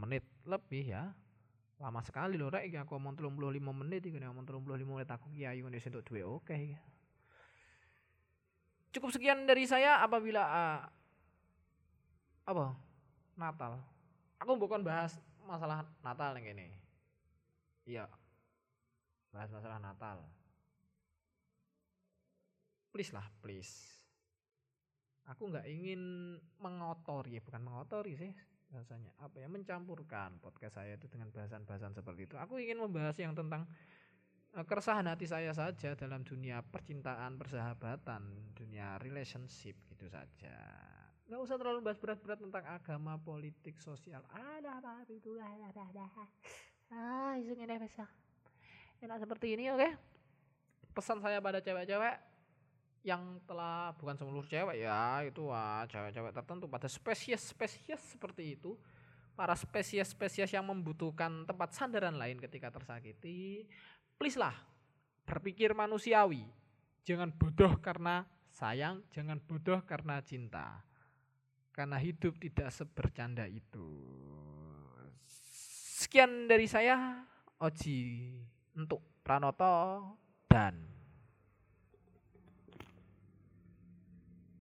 menit 0.06 0.24
lebih 0.46 0.96
ya. 0.96 1.12
Lama 1.82 2.00
sekali 2.06 2.40
loh 2.40 2.54
rek. 2.54 2.72
Aku 2.88 2.96
ngomong 2.96 3.20
35 3.20 3.82
menit 3.84 4.02
iki 4.06 4.16
ngomong 4.22 4.48
35 4.48 4.86
menit 4.86 5.10
aku 5.12 5.28
kiai 5.34 5.60
ngene 5.60 5.82
untuk 5.82 6.06
duwe 6.08 6.24
oke 6.24 6.48
okay. 6.48 6.78
cukup 8.96 9.12
sekian 9.12 9.44
dari 9.44 9.68
saya 9.68 10.00
apabila 10.00 10.40
uh, 10.40 10.80
apa? 12.48 12.66
Natal. 13.36 13.84
Aku 14.40 14.56
bukan 14.56 14.80
bahas 14.80 15.20
masalah 15.44 15.84
Natal 16.00 16.32
yang 16.40 16.56
ini 16.56 16.85
iya. 17.86 18.06
Bahas 19.32 19.50
masalah 19.54 19.80
Natal. 19.80 20.26
Please 22.90 23.12
lah 23.12 23.28
please. 23.44 23.72
Aku 25.26 25.50
nggak 25.50 25.66
ingin 25.66 26.36
mengotori 26.62 27.42
bukan 27.42 27.62
mengotori 27.66 28.14
sih 28.14 28.32
bahasanya. 28.70 29.12
Apa 29.22 29.42
ya? 29.42 29.48
Mencampurkan 29.50 30.38
podcast 30.42 30.78
saya 30.78 30.96
itu 30.96 31.10
dengan 31.10 31.34
bahasan-bahasan 31.34 31.98
seperti 31.98 32.30
itu. 32.30 32.36
Aku 32.38 32.62
ingin 32.62 32.78
membahas 32.80 33.18
yang 33.18 33.34
tentang 33.34 33.66
uh, 34.56 34.66
keresahan 34.66 35.10
hati 35.10 35.28
saya 35.28 35.52
saja 35.52 35.98
dalam 35.98 36.24
dunia 36.24 36.64
percintaan 36.64 37.36
persahabatan 37.36 38.54
dunia 38.56 38.96
relationship 39.02 39.76
gitu 39.92 40.08
saja. 40.08 40.56
Nggak 41.26 41.42
usah 41.42 41.58
terlalu 41.58 41.80
bahas 41.82 41.98
berat-berat 41.98 42.40
tentang 42.40 42.66
agama 42.70 43.18
politik 43.18 43.82
sosial. 43.82 44.22
Ada 44.30 44.78
apa 44.78 45.10
itu? 45.10 45.36
Ada 45.42 45.84
ada 45.90 46.06
ah 46.94 47.34
itu 47.40 47.56
ini 47.56 47.78
bisa 47.80 48.06
enak 49.02 49.18
seperti 49.22 49.58
ini 49.58 49.72
oke. 49.72 49.82
Okay? 49.82 49.94
pesan 50.96 51.20
saya 51.20 51.44
pada 51.44 51.60
cewek-cewek 51.60 52.16
yang 53.04 53.38
telah 53.46 53.92
bukan 54.00 54.16
seluruh 54.18 54.48
cewek 54.48 54.82
ya 54.82 55.22
itu 55.28 55.52
wah 55.52 55.84
cewek-cewek 55.92 56.32
tertentu 56.32 56.66
pada 56.72 56.88
spesies-spesies 56.88 58.16
seperti 58.16 58.56
itu 58.56 58.80
para 59.36 59.54
spesies-spesies 59.54 60.56
yang 60.56 60.66
membutuhkan 60.66 61.44
tempat 61.44 61.76
sandaran 61.76 62.16
lain 62.16 62.40
ketika 62.40 62.72
tersakiti 62.72 63.68
please 64.16 64.40
lah 64.40 64.56
berpikir 65.26 65.74
manusiawi. 65.76 66.46
Jangan 67.06 67.34
bodoh 67.34 67.78
karena 67.82 68.26
sayang 68.50 69.04
jangan 69.12 69.42
bodoh 69.42 69.82
karena 69.84 70.22
cinta. 70.24 70.82
Karena 71.76 72.00
hidup 72.00 72.40
tidak 72.40 72.72
sebercanda 72.72 73.44
itu 73.52 73.92
sekian 76.06 76.46
dari 76.46 76.70
saya 76.70 77.26
Oji 77.58 78.30
untuk 78.78 79.02
Pranoto 79.26 80.06
dan 80.46 80.85